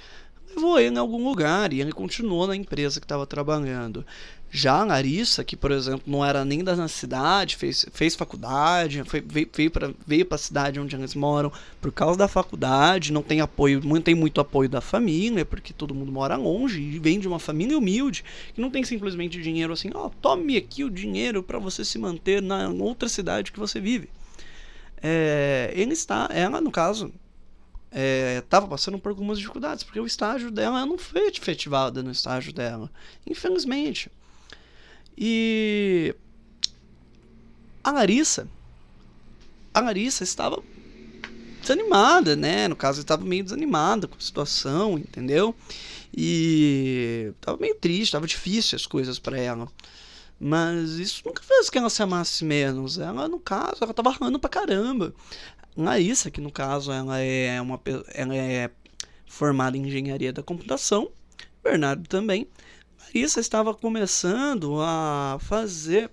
levou 0.56 0.80
ele 0.80 0.96
em 0.96 1.00
algum 1.00 1.24
lugar 1.24 1.72
e 1.72 1.82
ele 1.82 1.92
continuou 1.92 2.48
na 2.48 2.56
empresa 2.56 3.00
que 3.00 3.06
estava 3.06 3.26
trabalhando. 3.26 4.06
Já 4.54 4.82
a 4.82 4.84
Larissa, 4.84 5.46
que 5.46 5.56
por 5.56 5.72
exemplo 5.72 6.04
não 6.06 6.26
era 6.26 6.44
nem 6.44 6.62
da 6.62 6.86
cidade, 6.90 7.56
fez, 7.56 7.86
fez 7.94 8.16
faculdade, 8.16 9.02
foi, 9.06 9.22
veio, 9.22 9.50
veio 9.54 9.72
para 9.72 9.94
veio 10.06 10.28
a 10.30 10.38
cidade 10.38 10.78
onde 10.78 10.94
eles 10.94 11.16
moram 11.16 11.50
por 11.80 11.90
causa 11.90 12.18
da 12.18 12.28
faculdade, 12.28 13.14
não 13.14 13.24
tem 13.24 13.40
apoio, 13.40 13.82
não 13.82 14.02
tem 14.02 14.14
muito 14.14 14.42
apoio 14.42 14.68
da 14.68 14.82
família, 14.82 15.46
porque 15.46 15.72
todo 15.72 15.96
mundo 15.96 16.12
mora 16.12 16.36
longe 16.36 16.82
e 16.82 17.00
vem 17.00 17.18
de 17.18 17.30
uma 17.30 17.40
família 17.40 17.78
humilde, 17.78 18.26
que 18.54 18.60
não 18.60 18.70
tem 18.70 18.84
simplesmente 18.84 19.42
dinheiro 19.42 19.72
assim, 19.72 19.90
ó, 19.94 20.08
oh, 20.08 20.10
tome 20.10 20.58
aqui 20.58 20.84
o 20.84 20.90
dinheiro 20.90 21.42
para 21.42 21.58
você 21.58 21.86
se 21.86 21.98
manter 21.98 22.42
na 22.42 22.68
outra 22.68 23.08
cidade 23.08 23.54
que 23.54 23.60
você 23.60 23.80
vive. 23.80 24.10
É, 25.02 25.72
ele 25.76 25.94
está, 25.94 26.30
ela 26.32 26.62
no 26.62 26.72
caso, 26.72 27.12
estava 28.38 28.66
é, 28.66 28.70
passando 28.70 29.00
por 29.00 29.10
algumas 29.10 29.38
dificuldades, 29.38 29.84
porque 29.84 30.00
o 30.00 30.06
estágio 30.06 30.52
dela 30.52 30.86
não 30.86 30.98
foi 30.98 31.28
efetivada 31.28 32.02
no 32.02 32.12
estágio 32.12 32.54
dela, 32.54 32.90
infelizmente. 33.26 34.10
E 35.18 36.16
a 37.84 37.92
Larissa, 37.92 38.48
a 39.74 39.80
Larissa 39.82 40.24
estava 40.24 40.62
desanimada, 41.62 42.36
né? 42.36 42.68
No 42.68 42.76
caso, 42.76 43.02
estava 43.02 43.24
meio 43.24 43.44
desanimada 43.44 44.08
com 44.08 44.16
a 44.16 44.22
situação, 44.22 44.98
entendeu? 44.98 45.56
E 46.16 47.34
estava 47.36 47.58
meio 47.58 47.76
triste, 47.76 48.04
estava 48.04 48.28
difícil 48.28 48.76
as 48.76 48.86
coisas 48.86 49.20
para 49.20 49.38
ela. 49.38 49.68
Mas 50.44 50.94
isso 50.94 51.22
nunca 51.24 51.44
fez 51.44 51.70
que 51.70 51.78
ela 51.78 51.88
se 51.88 52.02
amasse 52.02 52.44
menos. 52.44 52.98
Ela, 52.98 53.28
no 53.28 53.40
caso, 53.40 53.78
ela 53.82 53.92
estava 53.92 54.10
rando 54.10 54.40
pra 54.40 54.50
caramba. 54.50 55.14
Larissa, 55.78 56.32
que 56.32 56.42
no 56.42 56.52
caso 56.52 56.92
ela 56.92 57.20
é 57.20 57.62
uma 57.62 57.80
ela 58.12 58.36
é 58.36 58.72
formada 59.28 59.78
em 59.78 59.86
engenharia 59.86 60.34
da 60.34 60.42
computação, 60.42 61.12
Bernardo 61.64 62.08
também. 62.10 62.48
Larissa 63.00 63.40
estava 63.40 63.72
começando 63.76 64.82
a 64.82 65.38
fazer 65.40 66.10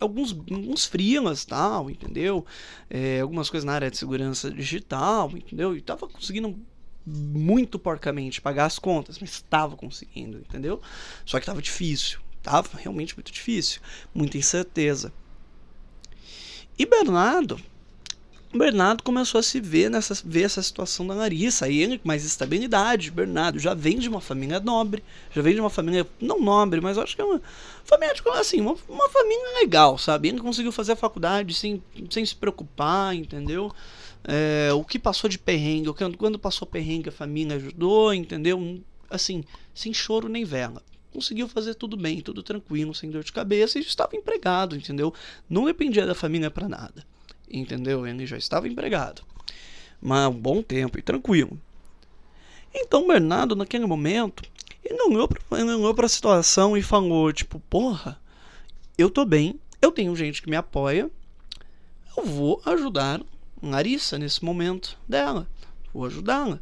alguns, 0.00 0.32
alguns 0.32 0.86
freelas, 0.86 1.44
tal, 1.44 1.88
entendeu? 1.88 2.44
É, 2.90 3.20
algumas 3.20 3.48
coisas 3.48 3.64
na 3.64 3.74
área 3.74 3.90
de 3.90 3.96
segurança 3.96 4.50
digital, 4.50 5.30
entendeu? 5.30 5.76
E 5.76 5.78
estava 5.78 6.08
conseguindo 6.08 6.58
muito 7.06 7.78
porcamente 7.78 8.40
pagar 8.40 8.66
as 8.66 8.80
contas, 8.80 9.18
mas 9.20 9.30
estava 9.30 9.76
conseguindo, 9.76 10.38
entendeu? 10.38 10.82
Só 11.24 11.38
que 11.38 11.44
estava 11.44 11.62
difícil, 11.62 12.20
estava 12.40 12.68
realmente 12.76 13.14
muito 13.14 13.30
difícil, 13.30 13.80
muita 14.14 14.36
incerteza. 14.36 15.12
E 16.78 16.84
Bernardo 16.84 17.60
Bernardo 18.52 19.04
começou 19.04 19.38
a 19.38 19.42
se 19.44 19.60
ver 19.60 19.88
nessa 19.88 20.12
ver 20.24 20.42
essa 20.42 20.60
situação 20.60 21.06
da 21.06 21.14
Larissa, 21.14 21.66
aí 21.66 21.80
ele 21.80 21.98
com 21.98 22.08
mais 22.08 22.24
estabilidade. 22.24 23.10
Bernardo 23.10 23.60
já 23.60 23.74
vem 23.74 23.96
de 23.96 24.08
uma 24.08 24.20
família 24.20 24.58
nobre, 24.58 25.04
já 25.30 25.40
vem 25.40 25.54
de 25.54 25.60
uma 25.60 25.70
família 25.70 26.04
não 26.20 26.40
nobre, 26.40 26.80
mas 26.80 26.98
acho 26.98 27.14
que 27.14 27.22
é 27.22 27.24
uma 27.24 27.40
família 27.84 28.12
tipo, 28.12 28.28
assim, 28.30 28.60
uma, 28.60 28.76
uma 28.88 29.08
família 29.08 29.60
legal, 29.60 29.96
sabe? 29.96 30.28
Ele 30.28 30.40
conseguiu 30.40 30.72
fazer 30.72 30.92
a 30.92 30.96
faculdade 30.96 31.54
sem, 31.54 31.80
sem 32.10 32.26
se 32.26 32.34
preocupar, 32.34 33.14
entendeu? 33.14 33.72
É, 34.24 34.70
o 34.72 34.82
que 34.82 34.98
passou 34.98 35.30
de 35.30 35.38
perrengue, 35.38 35.94
quando 36.18 36.36
passou 36.36 36.66
perrengue 36.66 37.08
a 37.08 37.12
família 37.12 37.56
ajudou, 37.56 38.12
entendeu? 38.12 38.80
Assim, 39.08 39.44
sem 39.72 39.94
choro 39.94 40.28
nem 40.28 40.44
vela 40.44 40.82
conseguiu 41.12 41.48
fazer 41.48 41.74
tudo 41.74 41.96
bem, 41.96 42.20
tudo 42.20 42.42
tranquilo, 42.42 42.94
sem 42.94 43.10
dor 43.10 43.24
de 43.24 43.32
cabeça 43.32 43.78
e 43.78 43.82
estava 43.82 44.16
empregado, 44.16 44.76
entendeu? 44.76 45.12
Não 45.48 45.64
dependia 45.64 46.06
da 46.06 46.14
família 46.14 46.50
para 46.50 46.68
nada 46.68 47.04
entendeu? 47.50 48.06
Ele 48.06 48.26
já 48.26 48.36
estava 48.36 48.68
empregado, 48.68 49.22
mas 50.00 50.28
um 50.28 50.32
bom 50.32 50.62
tempo 50.62 50.98
e 50.98 51.02
tranquilo. 51.02 51.58
Então 52.72 53.08
Bernardo, 53.08 53.56
naquele 53.56 53.86
momento, 53.86 54.44
ele 54.84 55.02
olhou 55.02 55.94
para 55.94 56.06
a 56.06 56.08
situação 56.08 56.76
e 56.76 56.82
falou, 56.82 57.32
tipo, 57.32 57.58
porra, 57.68 58.20
eu 58.96 59.10
tô 59.10 59.24
bem, 59.24 59.58
eu 59.82 59.90
tenho 59.90 60.14
gente 60.14 60.40
que 60.40 60.48
me 60.48 60.56
apoia, 60.56 61.10
eu 62.16 62.24
vou 62.24 62.62
ajudar 62.64 63.20
Larissa 63.62 64.18
nesse 64.18 64.44
momento 64.44 64.96
dela, 65.08 65.48
vou 65.92 66.06
ajudá-la. 66.06 66.60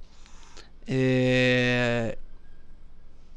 É... 0.86 2.16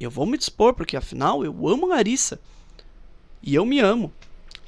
Eu 0.03 0.09
vou 0.09 0.25
me 0.25 0.37
dispor, 0.37 0.73
porque 0.73 0.97
afinal 0.97 1.43
eu 1.43 1.67
amo 1.67 1.87
Larissa. 1.87 2.39
E 3.43 3.55
eu 3.55 3.65
me 3.65 3.79
amo 3.79 4.11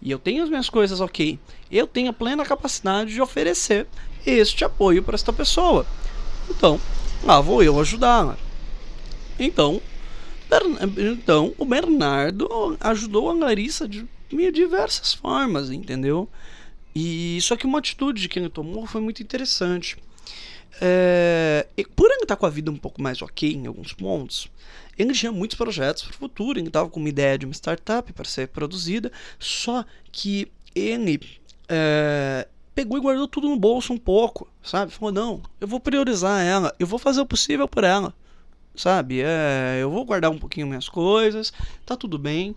e 0.03 0.11
eu 0.11 0.19
tenho 0.19 0.43
as 0.43 0.49
minhas 0.49 0.69
coisas 0.69 0.99
ok, 0.99 1.39
eu 1.71 1.87
tenho 1.87 2.09
a 2.09 2.13
plena 2.13 2.43
capacidade 2.43 3.13
de 3.13 3.21
oferecer 3.21 3.87
este 4.25 4.65
apoio 4.65 5.01
para 5.01 5.15
esta 5.15 5.31
pessoa. 5.31 5.87
Então, 6.49 6.79
lá 7.23 7.39
vou 7.39 7.63
eu 7.63 7.79
ajudá-la. 7.79 8.37
Então, 9.39 9.81
então, 10.97 11.55
o 11.57 11.63
Bernardo 11.63 12.77
ajudou 12.81 13.29
a 13.29 13.33
Larissa 13.33 13.87
de 13.87 14.05
diversas 14.51 15.13
formas, 15.13 15.71
entendeu? 15.71 16.27
E 16.93 17.39
só 17.41 17.55
que 17.55 17.65
uma 17.65 17.79
atitude 17.79 18.27
que 18.27 18.37
ele 18.37 18.49
tomou 18.49 18.85
foi 18.85 18.99
muito 18.99 19.23
interessante. 19.23 19.95
É, 20.81 21.65
por 21.95 22.11
ele 22.11 22.23
estar 22.23 22.35
com 22.35 22.45
a 22.45 22.49
vida 22.49 22.69
um 22.69 22.75
pouco 22.75 23.01
mais 23.01 23.21
ok 23.21 23.53
em 23.53 23.67
alguns 23.67 23.93
pontos, 23.93 24.49
ele 24.97 25.13
tinha 25.13 25.31
muitos 25.31 25.57
projetos 25.57 26.03
para 26.03 26.11
o 26.11 26.17
futuro, 26.17 26.59
ele 26.59 26.67
estava 26.67 26.89
com 26.89 26.99
uma 26.99 27.09
ideia 27.09 27.37
de 27.37 27.45
uma 27.45 27.53
startup 27.53 28.11
para 28.13 28.25
ser 28.25 28.47
produzida, 28.49 29.11
só 29.39 29.83
que 30.11 30.51
ele 30.75 31.19
é, 31.67 32.47
pegou 32.75 32.97
e 32.97 33.01
guardou 33.01 33.27
tudo 33.27 33.49
no 33.49 33.57
bolso 33.57 33.93
um 33.93 33.97
pouco, 33.97 34.47
sabe? 34.61 34.91
Falou: 34.91 35.11
não, 35.11 35.41
eu 35.59 35.67
vou 35.67 35.79
priorizar 35.79 36.43
ela, 36.43 36.73
eu 36.79 36.87
vou 36.87 36.99
fazer 36.99 37.21
o 37.21 37.25
possível 37.25 37.67
por 37.67 37.83
ela, 37.83 38.13
sabe? 38.75 39.21
É, 39.21 39.79
eu 39.81 39.89
vou 39.89 40.05
guardar 40.05 40.31
um 40.31 40.37
pouquinho 40.37 40.67
minhas 40.67 40.89
coisas, 40.89 41.53
tá 41.85 41.95
tudo 41.95 42.17
bem. 42.17 42.55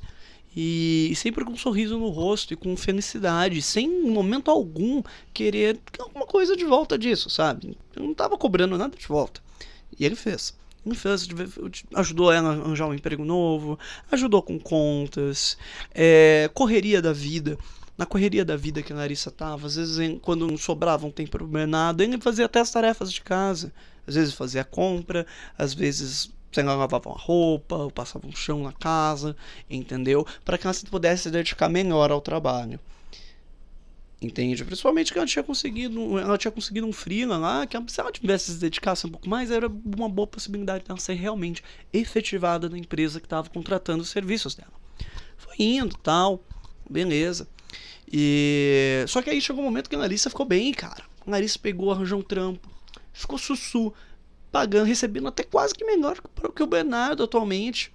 E, 0.59 1.09
e 1.11 1.16
sempre 1.16 1.44
com 1.44 1.53
um 1.53 1.57
sorriso 1.57 1.99
no 1.99 2.09
rosto 2.09 2.55
e 2.55 2.57
com 2.57 2.75
felicidade, 2.79 3.61
sem 3.61 3.87
em 3.87 4.11
momento 4.11 4.51
algum 4.51 5.03
querer 5.35 5.79
alguma 5.99 6.27
coisa 6.27 6.57
de 6.57 6.64
volta 6.64 6.96
disso, 6.96 7.29
sabe? 7.29 7.77
Eu 7.94 8.05
não 8.05 8.12
estava 8.12 8.38
cobrando 8.38 8.79
nada 8.79 8.96
de 8.96 9.07
volta. 9.07 9.42
E 9.99 10.07
ele 10.07 10.16
fez 10.16 10.55
infância, 10.92 11.29
ajudou 11.94 12.33
ela 12.33 12.51
a 12.51 12.53
arranjar 12.53 12.87
um 12.87 12.94
emprego 12.94 13.25
novo, 13.25 13.79
ajudou 14.11 14.42
com 14.42 14.59
contas, 14.59 15.57
é, 15.94 16.51
correria 16.55 17.01
da 17.03 17.12
vida. 17.12 17.59
Na 17.96 18.05
correria 18.05 18.44
da 18.44 18.57
vida 18.57 18.83
que 18.83 18.92
a 18.92 18.96
Larissa 18.96 19.31
tava, 19.31 19.66
às 19.66 19.77
vezes 19.77 20.18
quando 20.20 20.46
não 20.46 20.59
sobrava 20.59 21.07
um 21.07 21.11
tempo 21.11 21.46
para 21.49 21.66
nada, 21.66 22.05
ele 22.05 22.20
fazia 22.20 22.44
até 22.44 22.61
as 22.61 22.70
tarefas 22.70 23.11
de 23.11 23.22
casa. 23.22 23.72
Às 24.07 24.14
vezes 24.14 24.35
fazia 24.35 24.61
a 24.61 24.64
compra, 24.64 25.27
às 25.59 25.72
vezes 25.72 26.31
sei 26.53 26.64
lavava 26.64 27.09
uma 27.09 27.18
roupa, 27.18 27.77
ou 27.77 27.90
passava 27.90 28.27
um 28.27 28.35
chão 28.35 28.62
na 28.62 28.72
casa, 28.72 29.37
entendeu? 29.68 30.27
Para 30.44 30.57
que 30.57 30.66
ela 30.66 30.77
pudesse 30.90 31.25
se 31.25 31.31
dedicar 31.31 31.68
melhor 31.68 32.11
ao 32.11 32.20
trabalho. 32.20 32.81
Entende? 34.20 34.64
Principalmente 34.64 35.12
que 35.12 35.18
ela 35.18 35.26
tinha 35.26 35.42
conseguido, 35.42 36.18
ela 36.18 36.38
tinha 36.38 36.50
conseguido 36.50 36.87
um 36.87 36.92
freela 36.92 37.37
lá, 37.37 37.66
que 37.66 37.76
se 37.88 38.00
ela 38.00 38.11
tivesse 38.11 38.52
se 38.52 38.59
dedicasse 38.59 39.07
um 39.07 39.11
pouco 39.11 39.29
mais, 39.29 39.50
era 39.50 39.68
uma 39.68 40.09
boa 40.09 40.26
possibilidade 40.26 40.85
dela 40.85 40.98
ser 40.98 41.14
realmente 41.14 41.62
efetivada 41.92 42.68
na 42.68 42.79
empresa 42.79 43.20
que 43.20 43.26
estava 43.26 43.50
contratando 43.50 44.02
os 44.02 44.09
serviços 44.09 44.55
dela. 44.55 44.72
Foi 45.37 45.55
indo, 45.59 45.96
tal, 45.98 46.42
beleza. 46.88 47.46
E 48.11 49.05
só 49.07 49.20
que 49.20 49.29
aí 49.29 49.40
chegou 49.40 49.62
um 49.62 49.66
momento 49.66 49.90
que 49.90 49.96
a 49.96 49.98
Larissa 49.98 50.31
ficou 50.31 50.46
bem, 50.46 50.72
cara. 50.72 51.05
A 51.26 51.31
Larissa 51.31 51.59
pegou, 51.59 51.92
arranjou 51.92 52.20
um 52.20 52.22
trampo, 52.22 52.70
ficou 53.12 53.37
sussu, 53.37 53.92
pagando, 54.50 54.87
recebendo 54.87 55.29
até 55.29 55.42
quase 55.42 55.74
que 55.74 55.85
melhor 55.85 56.18
que 56.55 56.62
o 56.62 56.66
Bernardo 56.66 57.22
atualmente. 57.22 57.92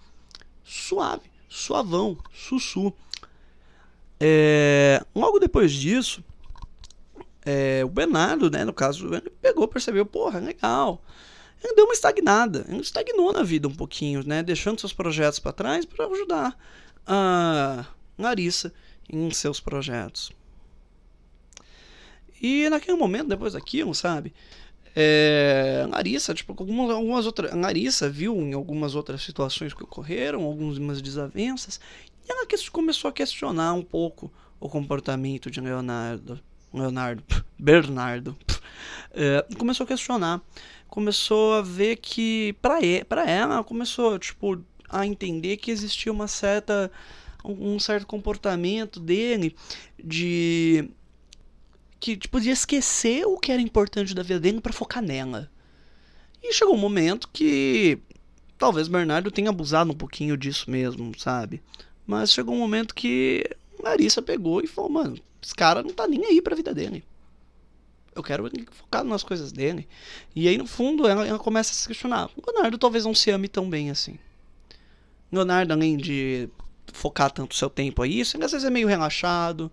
Suave, 0.64 1.32
suavão, 1.50 2.16
sussu. 2.32 2.94
É, 4.24 5.04
logo 5.16 5.40
depois 5.40 5.72
disso, 5.72 6.24
é, 7.44 7.82
o 7.84 7.90
Bernardo, 7.90 8.52
né, 8.52 8.64
no 8.64 8.72
caso, 8.72 9.12
ele 9.16 9.32
pegou, 9.42 9.68
percebeu, 9.68 10.06
porra, 10.06 10.40
legal. 10.40 11.04
Ele 11.64 11.74
deu 11.74 11.86
uma 11.86 11.94
estagnada, 11.94 12.64
ele 12.70 12.82
estagnou 12.82 13.34
na 13.34 13.42
vida 13.42 13.68
um 13.68 13.74
pouquinho, 13.74 14.24
né, 14.26 14.44
deixando 14.44 14.80
seus 14.80 14.94
projetos 14.94 15.40
para 15.40 15.52
trás 15.52 15.86
para 15.86 16.06
ajudar 16.06 16.56
a 17.06 17.86
Larissa 18.18 18.72
em 19.12 19.32
seus 19.32 19.60
projetos. 19.60 20.32
E 22.40 22.70
naquele 22.70 22.98
momento, 22.98 23.28
depois 23.28 23.54
daquilo, 23.54 23.94
sabe, 23.94 24.34
é, 24.96 25.86
Larissa, 25.90 26.34
tipo, 26.34 26.52
algumas, 26.52 26.90
algumas 26.92 27.26
outras, 27.26 27.54
Larissa 27.54 28.10
viu 28.10 28.36
em 28.36 28.54
algumas 28.54 28.94
outras 28.94 29.24
situações 29.24 29.74
que 29.74 29.84
ocorreram, 29.84 30.44
algumas 30.44 31.02
desavenças, 31.02 31.80
e 32.28 32.32
ela 32.32 32.46
começou 32.72 33.10
a 33.10 33.14
questionar 33.14 33.74
um 33.74 33.84
pouco 33.84 34.32
o 34.60 34.70
comportamento 34.70 35.50
de 35.50 35.60
Leonardo. 35.60 36.40
Leonardo, 36.74 37.24
Bernardo. 37.58 38.38
É, 39.12 39.46
começou 39.58 39.84
a 39.84 39.88
questionar. 39.88 40.42
Começou 40.88 41.54
a 41.56 41.62
ver 41.62 41.98
que, 41.98 42.54
para 42.60 43.30
ela, 43.30 43.64
começou, 43.64 44.18
tipo, 44.20 44.64
a 44.90 45.06
entender 45.06 45.58
que 45.58 45.72
existia 45.72 46.12
uma 46.12 46.28
certa 46.28 46.92
um 47.44 47.80
certo 47.80 48.06
comportamento 48.06 49.00
dele 49.00 49.56
de 49.98 50.90
que 52.00 52.16
tipo 52.16 52.40
de 52.40 52.50
esquecer 52.50 53.26
o 53.26 53.38
que 53.38 53.52
era 53.52 53.62
importante 53.62 54.14
da 54.14 54.22
vida 54.24 54.40
dele 54.40 54.62
para 54.62 54.74
focar 54.74 55.02
nela. 55.02 55.50
E 56.44 56.54
chegou 56.54 56.76
um 56.76 56.80
momento 56.80 57.30
que 57.32 58.00
talvez 58.58 58.88
Bernardo 58.88 59.32
tenha 59.32 59.50
abusado 59.50 59.92
um 59.92 59.96
pouquinho 59.96 60.36
disso 60.36 60.70
mesmo, 60.70 61.12
sabe? 61.18 61.62
Mas 62.06 62.32
chegou 62.32 62.56
um 62.56 62.60
momento 62.60 62.96
que 62.96 63.44
Larissa 63.82 64.22
pegou 64.22 64.62
e 64.62 64.68
falou, 64.68 64.90
mano, 64.90 65.18
esse 65.42 65.56
cara 65.56 65.82
não 65.82 65.92
tá 65.92 66.08
nem 66.08 66.26
aí 66.26 66.42
pra 66.42 66.56
vida 66.56 66.74
dele. 66.74 67.04
Eu 68.14 68.22
quero 68.22 68.50
focar 68.72 69.04
nas 69.04 69.24
coisas 69.24 69.52
dele. 69.52 69.88
E 70.36 70.48
aí, 70.48 70.58
no 70.58 70.68
fundo, 70.68 71.08
ela, 71.08 71.26
ela 71.26 71.40
começa 71.40 71.72
a 71.72 71.74
se 71.74 71.88
questionar. 71.88 72.30
Leonardo 72.46 72.78
talvez 72.78 73.06
não 73.06 73.16
se 73.16 73.32
ame 73.32 73.48
tão 73.48 73.70
bem 73.70 73.90
assim. 73.90 74.20
Leonardo, 75.32 75.72
além 75.72 75.96
de 75.96 76.50
focar 76.92 77.32
tanto 77.32 77.56
seu 77.56 77.70
tempo 77.70 78.04
a 78.04 78.08
isso, 78.08 78.36
às 78.44 78.52
vezes 78.52 78.66
é 78.66 78.70
meio 78.70 78.88
relaxado. 78.88 79.72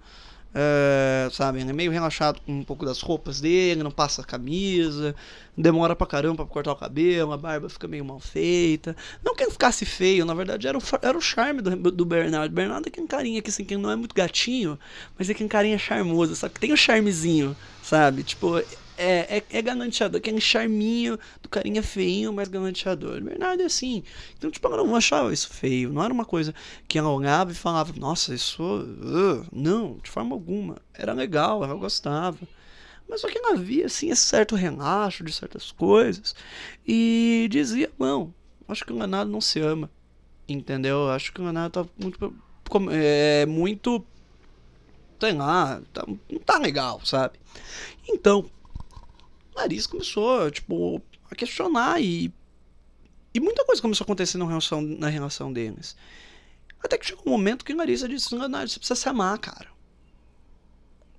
É, 0.55 1.29
sabe, 1.31 1.61
ele 1.61 1.71
é 1.71 1.73
meio 1.73 1.91
relaxado 1.91 2.41
com 2.41 2.53
um 2.53 2.65
pouco 2.65 2.85
das 2.85 3.01
roupas 3.01 3.41
dele, 3.41 3.83
não 3.83 3.91
passa 3.91 4.23
a 4.23 4.25
camisa, 4.25 5.15
demora 5.57 5.95
pra 5.95 6.07
caramba 6.07 6.37
pra 6.37 6.47
cortar 6.47 6.73
o 6.73 6.77
cabelo, 6.77 7.33
a 7.33 7.37
barba 7.37 7.69
fica 7.69 7.87
meio 7.87 8.05
mal 8.05 8.19
feita. 8.19 8.97
Não 9.23 9.35
que 9.35 9.43
ele 9.43 9.51
ficasse 9.53 9.85
feio, 9.85 10.25
na 10.25 10.35
verdade 10.35 10.67
era 10.67 10.79
o, 10.79 10.83
era 11.03 11.19
o 11.19 11.21
charme 11.21 11.61
do, 11.61 11.91
do 11.91 12.05
Bernardo. 12.05 12.53
Bernardo 12.55 12.87
é 12.87 12.89
aquele 12.89 13.07
carinha 13.07 13.43
que 13.43 13.51
assim, 13.51 13.65
que 13.65 13.77
não 13.77 13.91
é 13.91 13.97
muito 13.97 14.15
gatinho, 14.15 14.79
mas 15.19 15.29
é 15.29 15.33
aquele 15.33 15.49
carinha 15.49 15.79
charmoso, 15.79 16.35
sabe? 16.35 16.55
Que 16.55 16.61
tem 16.61 16.71
o 16.71 16.75
um 16.75 16.77
charmezinho, 16.77 17.55
sabe? 17.83 18.23
Tipo, 18.23 18.63
é, 18.99 19.39
é, 19.39 19.59
é 19.59 19.63
galanteador, 19.63 20.19
aquele 20.19 20.41
charminho 20.41 21.19
do 21.41 21.49
carinha 21.49 21.83
feinho, 21.83 22.33
mas 22.33 22.49
galanteador. 22.49 23.21
Bernardo 23.23 23.63
é 23.63 23.67
assim. 23.67 24.03
Então, 24.37 24.51
tipo, 24.51 24.67
ela 24.67 24.79
não 24.79 24.97
achava 24.97 25.33
isso 25.33 25.49
feio. 25.51 25.93
Não 25.93 26.03
era 26.03 26.13
uma 26.13 26.25
coisa 26.25 26.53
que 26.89 26.99
ela 26.99 27.11
olhava 27.11 27.53
e 27.53 27.55
falava, 27.55 27.93
nossa, 27.97 28.35
isso. 28.35 28.63
Uh, 28.63 29.47
não, 29.53 29.99
de 30.03 30.11
forma 30.11 30.35
alguma. 30.35 30.77
Era 30.93 31.13
legal, 31.13 31.63
ela 31.63 31.75
gostava. 31.75 32.39
Mas 33.09 33.21
só 33.21 33.29
que 33.29 33.39
ela 33.39 33.57
via, 33.57 33.87
assim, 33.87 34.11
esse 34.11 34.23
certo 34.23 34.55
relaxo 34.55 35.25
de 35.25 35.33
certas 35.33 35.71
coisas. 35.71 36.35
E 36.87 37.49
dizia, 37.51 37.91
não, 37.99 38.35
acho 38.69 38.85
que 38.85 38.93
o 38.93 38.97
Leonardo 38.97 39.31
não 39.31 39.41
se 39.41 39.61
ama. 39.61 39.91
Entendeu? 40.49 41.09
Acho 41.11 41.33
que 41.33 41.41
o 41.41 41.45
Leonardo 41.45 41.85
tá 41.85 41.91
muito. 42.03 42.35
É, 42.91 43.47
muito. 43.47 44.05
Sei 45.21 45.33
lá, 45.33 45.81
tá, 45.93 46.05
não 46.07 46.39
tá 46.41 46.59
legal, 46.59 47.01
sabe? 47.05 47.39
Então, 48.09 48.49
Larissa 49.59 49.89
começou, 49.89 50.51
tipo, 50.51 51.03
a 51.31 51.35
questionar 51.35 52.01
e. 52.01 52.33
E 53.35 53.41
muita 53.41 53.65
coisa 53.65 53.83
começou 53.83 54.05
a 54.05 54.07
acontecer 54.07 54.39
na 54.39 54.47
relação, 54.47 54.81
na 54.81 55.09
relação 55.09 55.53
deles. 55.53 55.97
Até 56.83 56.97
que 56.97 57.07
chegou 57.07 57.25
um 57.27 57.31
momento 57.31 57.65
que 57.65 57.75
Larissa 57.75 58.09
disse: 58.09 58.35
Leonardo, 58.35 58.71
você 58.71 58.79
precisa 58.79 59.01
se 59.01 59.09
amar, 59.09 59.39
cara. 59.39 59.69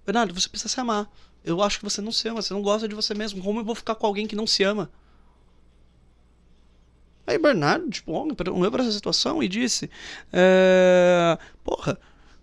Leonardo, 0.07 0.33
você 0.33 0.49
precisa 0.49 0.69
se 0.69 0.79
amar. 0.79 1.09
Eu 1.43 1.61
acho 1.61 1.77
que 1.77 1.83
você 1.83 2.01
não 2.01 2.11
se 2.11 2.27
ama, 2.27 2.41
você 2.41 2.53
não 2.53 2.61
gosta 2.61 2.87
de 2.87 2.95
você 2.95 3.13
mesmo. 3.13 3.43
Como 3.43 3.59
eu 3.59 3.63
vou 3.63 3.75
ficar 3.75 3.95
com 3.95 4.07
alguém 4.07 4.25
que 4.25 4.35
não 4.35 4.47
se 4.47 4.63
ama? 4.63 4.89
Aí 7.27 7.37
Bernardo, 7.37 7.89
tipo, 7.89 8.11
olhou 8.11 8.71
para 8.71 8.83
essa 8.83 8.91
situação 8.91 9.43
e 9.43 9.47
disse: 9.47 9.89
é, 10.33 11.37
Porra, 11.63 11.99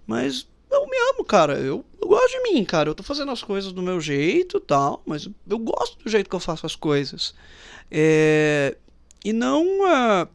mas 0.06 0.46
eu 0.86 0.90
me 0.90 1.10
amo, 1.10 1.24
cara. 1.24 1.54
Eu, 1.58 1.84
eu, 2.00 2.08
gosto 2.08 2.30
de 2.30 2.42
mim, 2.52 2.64
cara. 2.64 2.88
Eu 2.88 2.94
tô 2.94 3.02
fazendo 3.02 3.30
as 3.30 3.42
coisas 3.42 3.72
do 3.72 3.82
meu 3.82 4.00
jeito 4.00 4.60
tal, 4.60 5.02
mas 5.04 5.28
eu 5.48 5.58
gosto 5.58 6.02
do 6.02 6.10
jeito 6.10 6.30
que 6.30 6.36
eu 6.36 6.40
faço 6.40 6.64
as 6.64 6.76
coisas. 6.76 7.34
É, 7.90 8.76
e 9.24 9.32
não. 9.32 9.64
Uh, 9.64 10.28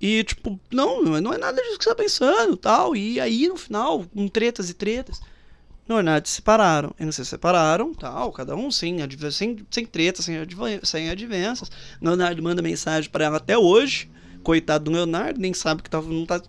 e, 0.00 0.24
tipo, 0.24 0.58
não, 0.72 1.02
não 1.02 1.32
é 1.32 1.38
nada 1.38 1.62
disso 1.62 1.78
que 1.78 1.84
você 1.84 1.90
tá 1.90 1.96
pensando 1.96 2.56
tal. 2.56 2.96
E 2.96 3.20
aí, 3.20 3.48
no 3.48 3.56
final, 3.56 4.04
com 4.04 4.26
tretas 4.28 4.68
e 4.68 4.74
tretas, 4.74 5.20
Leonardo 5.88 6.26
se 6.26 6.34
separaram. 6.34 6.94
Eles 6.98 7.14
se 7.14 7.24
separaram, 7.24 7.94
tal, 7.94 8.32
cada 8.32 8.56
um 8.56 8.70
sem, 8.70 8.96
sem, 9.30 9.66
sem 9.70 9.86
tretas, 9.86 10.24
sem, 10.24 10.36
sem 10.82 11.10
advências. 11.10 11.70
Leonardo 12.00 12.42
manda 12.42 12.62
mensagem 12.62 13.10
para 13.10 13.24
ela 13.24 13.36
até 13.36 13.56
hoje 13.56 14.10
Coitado 14.42 14.84
do 14.84 14.90
Leonardo, 14.90 15.40
nem 15.40 15.54
sabe 15.54 15.80
o 15.80 15.84
que 15.84 15.90
tá. 15.90 16.00
Não 16.00 16.26
tá 16.26 16.40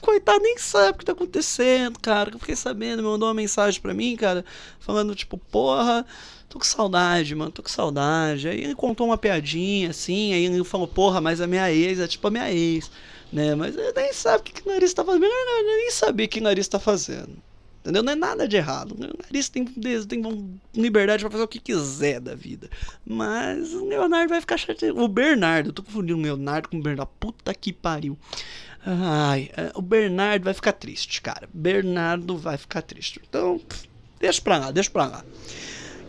coitado, 0.00 0.42
nem 0.42 0.58
sabe 0.58 0.96
o 0.96 0.98
que 0.98 1.04
tá 1.04 1.12
acontecendo, 1.12 1.98
cara. 1.98 2.30
Eu 2.32 2.38
fiquei 2.38 2.56
sabendo, 2.56 3.02
mandou 3.02 3.28
uma 3.28 3.34
mensagem 3.34 3.80
pra 3.80 3.94
mim, 3.94 4.16
cara, 4.16 4.44
falando, 4.80 5.14
tipo, 5.14 5.38
porra, 5.38 6.04
tô 6.48 6.58
com 6.58 6.64
saudade, 6.64 7.34
mano, 7.34 7.50
tô 7.50 7.62
com 7.62 7.68
saudade. 7.68 8.48
Aí 8.48 8.62
ele 8.62 8.74
contou 8.74 9.06
uma 9.06 9.18
piadinha, 9.18 9.90
assim, 9.90 10.32
aí 10.32 10.44
ele 10.44 10.64
falou, 10.64 10.86
porra, 10.88 11.20
mas 11.20 11.40
a 11.40 11.46
minha 11.46 11.70
ex 11.72 11.98
é 11.98 12.06
tipo 12.06 12.26
a 12.28 12.30
minha 12.30 12.52
ex, 12.52 12.90
né? 13.32 13.54
Mas 13.54 13.76
ele 13.76 13.92
nem 13.92 14.12
sabe 14.12 14.40
o 14.40 14.42
que, 14.42 14.52
que 14.52 14.68
o 14.68 14.72
nariz 14.72 14.92
tá 14.92 15.04
fazendo. 15.04 15.24
Eu 15.24 15.64
nem 15.64 15.90
sabia 15.90 16.26
o 16.26 16.28
que 16.28 16.40
o 16.40 16.42
nariz 16.42 16.68
tá 16.68 16.78
fazendo. 16.78 17.47
Entendeu? 17.88 18.02
Não 18.02 18.12
é 18.12 18.16
nada 18.16 18.46
de 18.46 18.54
errado. 18.54 18.92
O 18.92 19.22
nariz 19.22 19.48
tem, 19.48 19.64
tem 19.64 20.60
liberdade 20.74 21.22
para 21.22 21.30
fazer 21.30 21.44
o 21.44 21.48
que 21.48 21.58
quiser 21.58 22.20
da 22.20 22.34
vida. 22.34 22.68
Mas 23.06 23.72
o 23.72 23.86
Leonardo 23.86 24.28
vai 24.28 24.42
ficar 24.42 24.58
chateado. 24.58 25.02
O 25.02 25.08
Bernardo, 25.08 25.70
eu 25.70 25.72
tô 25.72 25.82
confundindo 25.82 26.18
o 26.18 26.22
Leonardo 26.22 26.68
com 26.68 26.76
o 26.76 26.82
Bernardo. 26.82 27.10
Puta 27.18 27.54
que 27.54 27.72
pariu. 27.72 28.18
Ai, 28.84 29.50
é, 29.56 29.72
o 29.74 29.80
Bernardo 29.80 30.44
vai 30.44 30.52
ficar 30.52 30.72
triste, 30.72 31.22
cara. 31.22 31.48
Bernardo 31.50 32.36
vai 32.36 32.58
ficar 32.58 32.82
triste. 32.82 33.22
Então, 33.26 33.58
deixa 34.20 34.42
pra 34.42 34.58
lá, 34.58 34.70
deixa 34.70 34.90
pra 34.90 35.06
lá. 35.06 35.24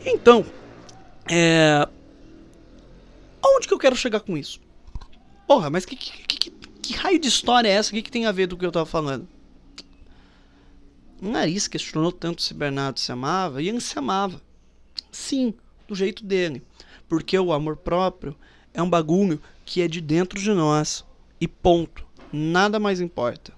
Então, 0.05 0.45
é. 1.31 1.87
Onde 3.41 3.69
que 3.69 3.73
eu 3.73 3.79
quero 3.79 3.95
chegar 3.95 4.19
com 4.19 4.37
isso? 4.37 4.59
Porra, 5.47 5.69
mas 5.69 5.85
que, 5.85 5.95
que, 5.95 6.11
que, 6.27 6.51
que 6.51 6.93
raio 6.93 7.19
de 7.19 7.29
história 7.29 7.69
é 7.69 7.71
essa? 7.71 7.91
O 7.91 7.93
que, 7.93 8.01
que 8.01 8.11
tem 8.11 8.25
a 8.25 8.33
ver 8.33 8.47
do 8.47 8.57
que 8.57 8.65
eu 8.65 8.71
tava 8.71 8.85
falando? 8.85 9.25
Nariz 11.21 11.67
questionou 11.67 12.11
tanto 12.11 12.41
se 12.41 12.53
Bernardo 12.53 12.99
se 12.99 13.11
amava 13.11 13.61
e 13.61 13.69
ele 13.69 13.81
se 13.81 13.97
amava. 13.97 14.41
Sim, 15.11 15.53
do 15.87 15.95
jeito 15.95 16.23
dele. 16.23 16.63
Porque 17.07 17.37
o 17.37 17.51
amor 17.51 17.77
próprio 17.77 18.35
é 18.73 18.81
um 18.81 18.89
bagulho 18.89 19.41
que 19.65 19.81
é 19.81 19.87
de 19.87 19.99
dentro 20.01 20.39
de 20.39 20.51
nós. 20.51 21.03
E 21.41 21.47
ponto. 21.47 22.05
Nada 22.31 22.79
mais 22.79 23.01
importa. 23.01 23.53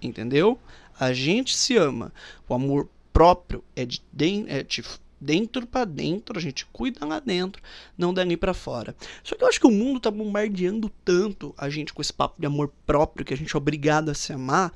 Entendeu? 0.00 0.58
A 0.98 1.12
gente 1.12 1.56
se 1.56 1.76
ama. 1.76 2.12
O 2.48 2.54
amor 2.54 2.88
próprio 3.12 3.64
é 3.74 3.84
de, 3.84 4.02
de, 4.12 4.44
é 4.48 4.62
de 4.62 4.82
dentro 5.22 5.66
para 5.66 5.84
dentro, 5.84 6.36
a 6.36 6.42
gente 6.42 6.66
cuida 6.66 7.06
lá 7.06 7.20
dentro, 7.20 7.62
não 7.96 8.12
dali 8.12 8.36
para 8.36 8.52
fora. 8.52 8.94
Só 9.22 9.36
que 9.36 9.44
eu 9.44 9.48
acho 9.48 9.60
que 9.60 9.66
o 9.66 9.70
mundo 9.70 10.00
tá 10.00 10.10
bombardeando 10.10 10.90
tanto 11.04 11.54
a 11.56 11.70
gente 11.70 11.92
com 11.92 12.02
esse 12.02 12.12
papo 12.12 12.40
de 12.40 12.46
amor 12.46 12.72
próprio, 12.84 13.24
que 13.24 13.32
a 13.32 13.36
gente 13.36 13.54
é 13.54 13.56
obrigado 13.56 14.10
a 14.10 14.14
se 14.14 14.32
amar, 14.32 14.72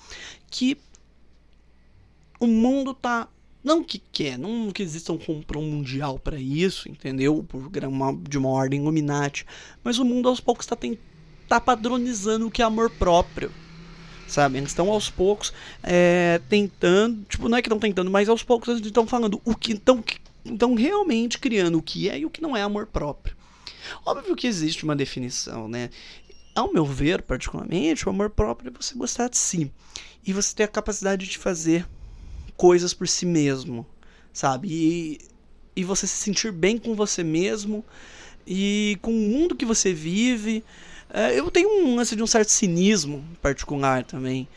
que 0.48 0.76
o 2.38 2.46
mundo 2.46 2.94
tá 2.94 3.28
não 3.66 3.82
que 3.82 3.98
quer, 3.98 4.38
não 4.38 4.70
que 4.70 4.80
exista 4.80 5.12
um 5.12 5.18
comprão 5.18 5.60
mundial 5.60 6.20
para 6.20 6.38
isso, 6.38 6.88
entendeu? 6.88 7.44
Por 7.48 7.68
uma, 7.88 8.16
de 8.16 8.38
uma 8.38 8.48
ordem 8.48 8.80
Illuminati, 8.80 9.44
mas 9.82 9.98
o 9.98 10.04
mundo 10.04 10.28
aos 10.28 10.38
poucos 10.38 10.64
está 10.64 10.76
tá 11.48 11.60
padronizando 11.60 12.46
o 12.46 12.50
que 12.50 12.62
é 12.62 12.64
amor 12.64 12.90
próprio, 12.90 13.50
sabe? 14.28 14.58
Eles 14.58 14.70
estão 14.70 14.88
aos 14.88 15.10
poucos 15.10 15.52
é, 15.82 16.40
tentando, 16.48 17.24
tipo, 17.24 17.48
não 17.48 17.58
é 17.58 17.62
que 17.62 17.66
estão 17.66 17.80
tentando, 17.80 18.08
mas 18.08 18.28
aos 18.28 18.44
poucos 18.44 18.68
eles 18.68 18.86
estão 18.86 19.04
falando 19.04 19.40
o 19.44 19.54
que 19.54 19.72
estão 19.72 20.02
então 20.44 20.74
realmente 20.74 21.40
criando 21.40 21.78
o 21.78 21.82
que 21.82 22.08
é 22.08 22.20
e 22.20 22.24
o 22.24 22.30
que 22.30 22.40
não 22.40 22.56
é 22.56 22.62
amor 22.62 22.86
próprio. 22.86 23.36
Óbvio 24.04 24.36
que 24.36 24.46
existe 24.46 24.84
uma 24.84 24.94
definição, 24.94 25.66
né? 25.66 25.90
Ao 26.54 26.72
meu 26.72 26.84
ver, 26.84 27.22
particularmente, 27.22 28.06
o 28.06 28.10
amor 28.10 28.30
próprio 28.30 28.68
é 28.68 28.82
você 28.82 28.94
gostar 28.94 29.28
de 29.28 29.36
si 29.36 29.72
e 30.24 30.32
você 30.32 30.54
ter 30.54 30.62
a 30.62 30.68
capacidade 30.68 31.26
de 31.26 31.36
fazer 31.36 31.84
coisas 32.56 32.94
por 32.94 33.06
si 33.06 33.26
mesmo, 33.26 33.86
sabe? 34.32 34.68
E, 34.70 35.18
e 35.74 35.84
você 35.84 36.06
se 36.06 36.16
sentir 36.16 36.52
bem 36.52 36.78
com 36.78 36.94
você 36.94 37.22
mesmo 37.22 37.84
e 38.46 38.98
com 39.02 39.10
o 39.10 39.14
mundo 39.14 39.54
que 39.54 39.64
você 39.64 39.92
vive. 39.92 40.64
É, 41.08 41.38
eu 41.38 41.50
tenho 41.50 41.84
um 41.84 41.94
lance 41.94 42.16
de 42.16 42.22
um 42.22 42.26
certo 42.26 42.48
cinismo 42.48 43.24
particular 43.40 44.04
também. 44.04 44.48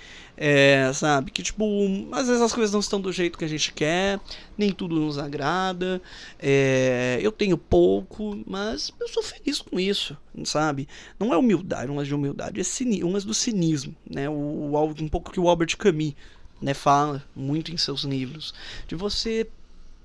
É, 0.42 0.90
sabe? 0.94 1.32
Que, 1.32 1.44
tipo, 1.44 1.66
às 2.14 2.28
vezes 2.28 2.42
as 2.42 2.54
coisas 2.54 2.72
não 2.72 2.80
estão 2.80 3.02
do 3.02 3.12
jeito 3.12 3.38
que 3.38 3.44
a 3.44 3.48
gente 3.48 3.74
quer, 3.74 4.22
nem 4.58 4.72
tudo 4.72 4.96
nos 4.96 5.18
agrada. 5.18 6.02
É, 6.40 7.20
eu 7.22 7.30
tenho 7.30 7.58
pouco, 7.58 8.42
mas 8.48 8.90
eu 9.02 9.10
sou 9.10 9.22
feliz 9.22 9.60
com 9.60 9.78
isso, 9.78 10.16
sabe? 10.46 10.88
Não 11.20 11.34
é 11.34 11.38
humildade, 11.38 11.92
um 11.92 11.96
lance 11.98 12.08
de 12.08 12.16
humildade, 12.16 12.62
é 12.62 13.06
um 13.06 13.12
lance 13.12 13.28
do 13.28 13.34
cinismo, 13.34 13.94
né? 14.10 14.30
O, 14.30 14.34
o, 14.34 14.90
um 15.02 15.10
pouco 15.10 15.30
que 15.30 15.42
o 15.42 15.50
Albert 15.50 15.76
Camus 15.76 16.14
né, 16.62 16.74
fala 16.74 17.24
muito 17.36 17.72
em 17.72 17.78
seus 17.78 18.04
livros, 18.04 18.54
de 18.88 18.96
você 18.96 19.48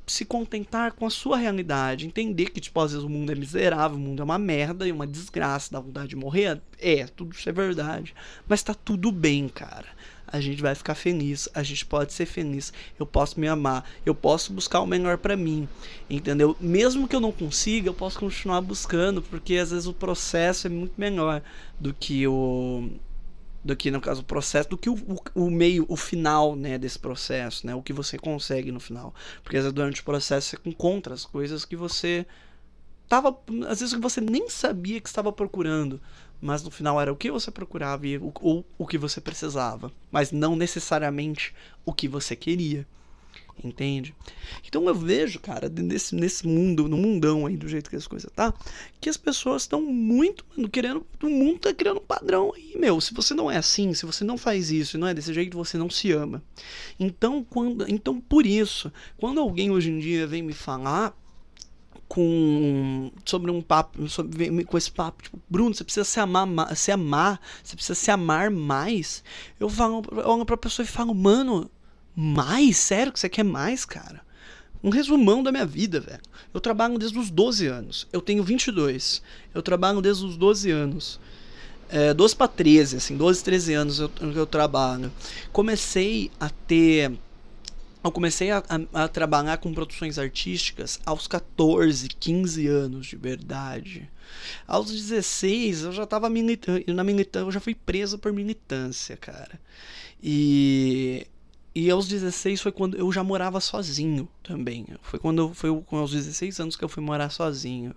se 0.06 0.24
contentar 0.24 0.92
com 0.92 1.06
a 1.06 1.10
sua 1.10 1.36
realidade, 1.36 2.06
entender 2.06 2.50
que, 2.50 2.60
tipo, 2.60 2.78
às 2.80 2.92
vezes 2.92 3.04
o 3.04 3.08
mundo 3.08 3.32
é 3.32 3.34
miserável, 3.34 3.96
o 3.96 4.00
mundo 4.00 4.20
é 4.20 4.24
uma 4.24 4.38
merda 4.38 4.86
e 4.86 4.92
uma 4.92 5.06
desgraça, 5.06 5.72
dá 5.72 5.80
vontade 5.80 6.08
de 6.08 6.16
morrer. 6.16 6.60
É, 6.78 7.06
tudo 7.06 7.34
isso 7.34 7.48
é 7.48 7.52
verdade. 7.52 8.14
Mas 8.46 8.62
tá 8.62 8.74
tudo 8.74 9.10
bem, 9.10 9.48
cara. 9.48 9.86
A 10.26 10.40
gente 10.40 10.60
vai 10.60 10.74
ficar 10.74 10.94
feliz, 10.94 11.48
a 11.54 11.62
gente 11.62 11.86
pode 11.86 12.12
ser 12.12 12.26
feliz, 12.26 12.72
eu 12.98 13.06
posso 13.06 13.38
me 13.38 13.46
amar, 13.46 13.88
eu 14.04 14.14
posso 14.14 14.52
buscar 14.52 14.80
o 14.80 14.86
melhor 14.86 15.16
para 15.16 15.36
mim, 15.36 15.68
entendeu? 16.10 16.56
Mesmo 16.58 17.06
que 17.06 17.14
eu 17.14 17.20
não 17.20 17.30
consiga, 17.30 17.88
eu 17.88 17.94
posso 17.94 18.18
continuar 18.18 18.60
buscando, 18.60 19.22
porque 19.22 19.56
às 19.56 19.70
vezes 19.70 19.86
o 19.86 19.92
processo 19.92 20.66
é 20.66 20.70
muito 20.70 20.94
melhor 20.96 21.40
do 21.78 21.94
que 21.94 22.26
o 22.26 22.90
do 23.64 23.74
que 23.74 23.90
no 23.90 24.00
caso 24.00 24.20
o 24.20 24.24
processo, 24.24 24.68
do 24.68 24.76
que 24.76 24.90
o, 24.90 24.94
o, 24.94 25.44
o, 25.46 25.50
meio, 25.50 25.86
o 25.88 25.96
final, 25.96 26.54
né, 26.54 26.76
desse 26.76 26.98
processo, 26.98 27.66
né, 27.66 27.74
o 27.74 27.82
que 27.82 27.92
você 27.92 28.18
consegue 28.18 28.70
no 28.70 28.78
final, 28.78 29.14
porque 29.42 29.56
às 29.56 29.62
vezes 29.62 29.74
durante 29.74 30.02
o 30.02 30.04
processo 30.04 30.50
você 30.50 30.58
encontra 30.66 31.14
as 31.14 31.24
coisas 31.24 31.64
que 31.64 31.74
você 31.74 32.26
tava, 33.08 33.36
às 33.68 33.80
vezes 33.80 33.94
que 33.94 34.00
você 34.00 34.20
nem 34.20 34.50
sabia 34.50 35.00
que 35.00 35.08
estava 35.08 35.32
procurando, 35.32 36.00
mas 36.40 36.62
no 36.62 36.70
final 36.70 37.00
era 37.00 37.10
o 37.10 37.16
que 37.16 37.30
você 37.30 37.50
procurava 37.50 38.06
e, 38.06 38.18
ou 38.18 38.66
o 38.76 38.86
que 38.86 38.98
você 38.98 39.20
precisava, 39.20 39.90
mas 40.12 40.30
não 40.30 40.54
necessariamente 40.54 41.54
o 41.86 41.92
que 41.92 42.06
você 42.06 42.36
queria. 42.36 42.86
Entende? 43.62 44.14
Então 44.66 44.86
eu 44.86 44.94
vejo, 44.94 45.38
cara, 45.40 45.68
nesse, 45.68 46.14
nesse 46.14 46.46
mundo, 46.46 46.88
no 46.88 46.96
mundão 46.96 47.46
aí, 47.46 47.56
do 47.56 47.68
jeito 47.68 47.88
que 47.88 47.96
as 47.96 48.06
coisas 48.06 48.30
tá, 48.34 48.52
que 49.00 49.08
as 49.08 49.16
pessoas 49.16 49.62
estão 49.62 49.80
muito, 49.80 50.44
mano, 50.54 50.68
querendo. 50.68 51.06
O 51.22 51.28
mundo 51.28 51.60
tá 51.60 51.72
criando 51.72 51.98
um 51.98 52.04
padrão 52.04 52.52
aí, 52.54 52.74
meu. 52.76 53.00
Se 53.00 53.14
você 53.14 53.32
não 53.32 53.50
é 53.50 53.56
assim, 53.56 53.94
se 53.94 54.04
você 54.04 54.24
não 54.24 54.36
faz 54.36 54.70
isso 54.70 54.98
não 54.98 55.06
é 55.06 55.14
desse 55.14 55.32
jeito, 55.32 55.56
você 55.56 55.78
não 55.78 55.88
se 55.88 56.12
ama. 56.12 56.42
Então, 56.98 57.44
quando, 57.44 57.88
então 57.90 58.20
por 58.20 58.44
isso, 58.44 58.92
quando 59.16 59.40
alguém 59.40 59.70
hoje 59.70 59.90
em 59.90 59.98
dia 59.98 60.26
vem 60.26 60.42
me 60.42 60.52
falar 60.52 61.16
com 62.08 63.10
sobre 63.24 63.50
um 63.50 63.62
papo, 63.62 64.08
sobre, 64.08 64.64
com 64.64 64.78
esse 64.78 64.90
papo, 64.90 65.22
tipo, 65.22 65.40
Bruno, 65.48 65.74
você 65.74 65.84
precisa 65.84 66.04
se 66.04 66.20
amar, 66.20 66.76
se 66.76 66.92
amar, 66.92 67.40
você 67.62 67.74
precisa 67.74 67.94
se 67.94 68.10
amar 68.10 68.50
mais. 68.50 69.24
Eu 69.58 69.68
falo, 69.68 70.02
eu 70.12 70.28
olho 70.28 70.44
pra 70.44 70.56
pessoa 70.56 70.84
e 70.84 70.88
falo, 70.88 71.14
mano, 71.14 71.70
mais? 72.14 72.76
Sério 72.76 73.12
que 73.12 73.20
você 73.20 73.28
quer 73.28 73.44
mais, 73.44 73.84
cara? 73.84 74.22
Um 74.82 74.90
resumão 74.90 75.42
da 75.42 75.50
minha 75.50 75.64
vida, 75.64 75.98
velho. 75.98 76.20
Eu 76.52 76.60
trabalho 76.60 76.98
desde 76.98 77.18
os 77.18 77.30
12 77.30 77.66
anos. 77.66 78.06
Eu 78.12 78.20
tenho 78.20 78.44
22. 78.44 79.22
Eu 79.54 79.62
trabalho 79.62 80.02
desde 80.02 80.24
os 80.24 80.36
12 80.36 80.70
anos. 80.70 81.18
É, 81.88 82.12
12 82.12 82.36
para 82.36 82.48
13, 82.48 82.96
assim, 82.96 83.16
12, 83.16 83.44
13 83.44 83.74
anos 83.74 83.98
eu, 84.00 84.10
eu 84.34 84.46
trabalho. 84.46 85.12
Comecei 85.52 86.30
a 86.40 86.50
ter. 86.50 87.12
Eu 88.02 88.12
comecei 88.12 88.50
a, 88.50 88.62
a, 88.68 89.04
a, 89.04 89.08
trabalhar 89.08 89.56
com 89.56 89.72
produções 89.72 90.18
artísticas 90.18 91.00
aos 91.06 91.26
14, 91.26 92.08
15 92.08 92.66
anos 92.66 93.06
de 93.06 93.16
verdade. 93.16 94.10
Aos 94.66 94.90
16 94.90 95.84
eu 95.84 95.92
já 95.92 96.04
tava 96.04 96.28
militando, 96.28 96.84
na 96.92 97.02
militância, 97.02 97.46
eu 97.46 97.52
já 97.52 97.60
fui 97.60 97.74
preso 97.74 98.18
por 98.18 98.32
militância, 98.32 99.16
cara. 99.16 99.58
E 100.22 101.26
e 101.74 101.90
aos 101.90 102.06
16 102.06 102.60
foi 102.60 102.70
quando 102.70 102.96
eu 102.96 103.10
já 103.12 103.24
morava 103.24 103.60
sozinho 103.60 104.28
também. 104.42 104.86
Foi 105.02 105.18
quando 105.18 105.52
foi 105.52 105.82
com 105.82 105.96
aos 105.96 106.12
16 106.12 106.60
anos 106.60 106.76
que 106.76 106.84
eu 106.84 106.88
fui 106.88 107.02
morar 107.02 107.30
sozinho. 107.30 107.94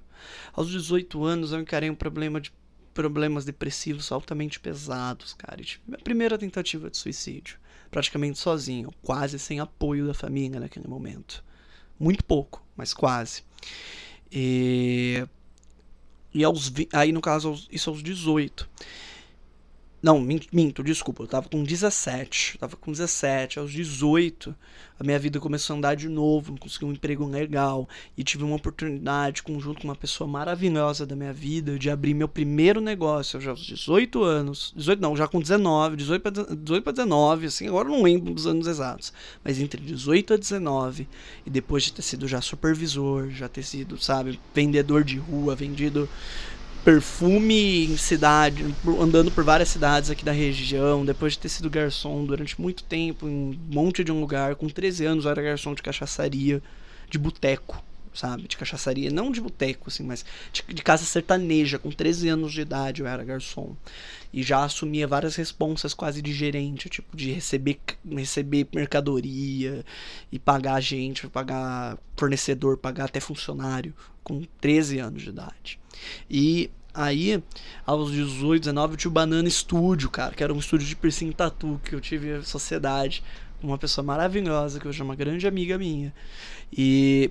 Aos 0.53 0.69
18 0.69 1.23
anos 1.23 1.51
eu 1.51 1.59
encarei 1.59 1.89
um 1.89 1.95
problema 1.95 2.41
de 2.41 2.51
problemas 2.91 3.45
depressivos 3.45 4.11
altamente 4.11 4.59
pesados, 4.59 5.33
cara. 5.33 5.63
Tipo, 5.63 5.83
minha 5.87 5.99
primeira 5.99 6.35
tentativa 6.35 6.89
de 6.89 6.97
suicídio, 6.97 7.59
praticamente 7.91 8.39
sozinho, 8.39 8.91
quase 9.03 9.37
sem 9.37 9.59
apoio 9.59 10.07
da 10.07 10.13
família 10.15 10.59
naquele 10.59 10.87
momento. 10.87 11.43
Muito 11.99 12.23
pouco, 12.23 12.65
mas 12.75 12.95
quase. 12.95 13.43
E 14.31 15.23
e 16.33 16.43
aos 16.43 16.73
aí 16.93 17.11
no 17.11 17.21
caso 17.21 17.53
isso 17.71 17.91
aos 17.91 18.01
18. 18.01 18.67
Não, 20.01 20.19
minto, 20.19 20.83
desculpa. 20.83 21.23
Eu 21.23 21.27
tava 21.27 21.49
com 21.49 21.63
17. 21.63 22.53
Eu 22.53 22.59
tava 22.59 22.75
com 22.75 22.91
17. 22.91 23.57
Aos 23.57 23.71
18, 23.71 24.55
a 24.99 25.03
minha 25.03 25.17
vida 25.17 25.39
começou 25.39 25.73
a 25.73 25.77
andar 25.77 25.95
de 25.95 26.07
novo. 26.07 26.55
Consegui 26.59 26.85
um 26.85 26.91
emprego 26.91 27.25
legal. 27.25 27.89
E 28.15 28.23
tive 28.23 28.43
uma 28.43 28.55
oportunidade, 28.55 29.41
junto 29.59 29.81
com 29.81 29.87
uma 29.87 29.95
pessoa 29.95 30.27
maravilhosa 30.27 31.03
da 31.03 31.15
minha 31.15 31.33
vida, 31.33 31.79
de 31.79 31.89
abrir 31.89 32.13
meu 32.13 32.27
primeiro 32.27 32.79
negócio. 32.79 33.37
Eu 33.37 33.41
já 33.41 33.51
aos 33.51 33.65
18 33.65 34.21
anos. 34.21 34.71
18 34.75 35.01
não, 35.01 35.17
já 35.17 35.27
com 35.27 35.39
19. 35.39 35.97
18 35.97 36.21
para 36.21 36.55
18 36.55 36.83
pra 36.83 36.93
19. 36.93 37.47
Assim, 37.47 37.67
agora 37.67 37.89
não 37.89 38.03
lembro 38.03 38.35
dos 38.35 38.45
anos 38.45 38.67
exatos. 38.67 39.11
Mas 39.43 39.59
entre 39.59 39.81
18 39.81 40.35
a 40.35 40.37
19. 40.37 41.07
E 41.43 41.49
depois 41.49 41.83
de 41.83 41.93
ter 41.93 42.03
sido 42.03 42.27
já 42.27 42.39
supervisor, 42.39 43.31
já 43.31 43.49
ter 43.49 43.63
sido, 43.63 43.97
sabe, 43.97 44.39
vendedor 44.53 45.03
de 45.03 45.17
rua, 45.17 45.55
vendido 45.55 46.07
perfume 46.87 47.83
em 47.83 47.97
cidade, 47.97 48.63
andando 48.97 49.29
por 49.29 49.43
várias 49.43 49.67
cidades 49.67 50.09
aqui 50.09 50.23
da 50.23 50.31
região, 50.31 51.05
depois 51.05 51.33
de 51.33 51.39
ter 51.39 51.49
sido 51.49 51.69
garçom 51.69 52.23
durante 52.23 52.61
muito 52.61 52.81
tempo 52.81 53.27
em 53.27 53.29
um 53.29 53.59
monte 53.69 54.05
de 54.05 54.11
um 54.13 54.21
lugar, 54.21 54.55
com 54.55 54.69
13 54.69 55.05
anos 55.05 55.25
eu 55.25 55.31
era 55.31 55.41
garçom 55.41 55.75
de 55.75 55.83
cachaçaria, 55.83 56.63
de 57.09 57.17
boteco, 57.17 57.83
sabe? 58.13 58.47
De 58.47 58.55
cachaçaria, 58.55 59.11
não 59.11 59.33
de 59.33 59.41
boteco, 59.41 59.89
assim, 59.89 60.01
mas 60.01 60.23
de, 60.53 60.63
de, 60.65 60.81
casa 60.81 61.03
sertaneja, 61.03 61.77
com 61.77 61.91
13 61.91 62.29
anos 62.29 62.53
de 62.53 62.61
idade 62.61 63.01
eu 63.01 63.07
era 63.07 63.21
garçom. 63.21 63.75
E 64.31 64.41
já 64.41 64.63
assumia 64.63 65.05
várias 65.05 65.35
responsas 65.35 65.93
quase 65.93 66.21
de 66.21 66.31
gerente, 66.31 66.87
tipo, 66.87 67.17
de 67.17 67.33
receber, 67.33 67.81
receber 68.09 68.65
mercadoria 68.73 69.83
e 70.31 70.39
pagar 70.39 70.79
gente, 70.79 71.27
pagar 71.27 71.97
fornecedor, 72.15 72.77
pagar 72.77 73.05
até 73.05 73.19
funcionário, 73.19 73.93
com 74.23 74.41
13 74.61 74.99
anos 74.99 75.23
de 75.23 75.29
idade. 75.29 75.79
E 76.29 76.69
Aí, 76.97 77.43
aos 77.85 78.11
18, 78.11 78.63
19, 78.63 78.93
eu 78.93 78.97
tinha 78.97 79.09
o 79.09 79.13
Banana 79.13 79.47
Studio, 79.47 80.09
cara, 80.09 80.33
que 80.33 80.43
era 80.43 80.51
um 80.51 80.57
estúdio 80.57 80.87
de 80.87 80.95
piercing 80.95 81.31
tatu 81.31 81.79
que 81.83 81.93
eu 81.93 82.01
tive 82.01 82.41
sociedade 82.41 83.23
com 83.61 83.67
uma 83.67 83.77
pessoa 83.77 84.03
maravilhosa, 84.03 84.79
que 84.79 84.87
hoje 84.87 84.99
é 84.99 85.03
uma 85.03 85.15
grande 85.15 85.45
amiga 85.45 85.77
minha. 85.77 86.11
E 86.75 87.29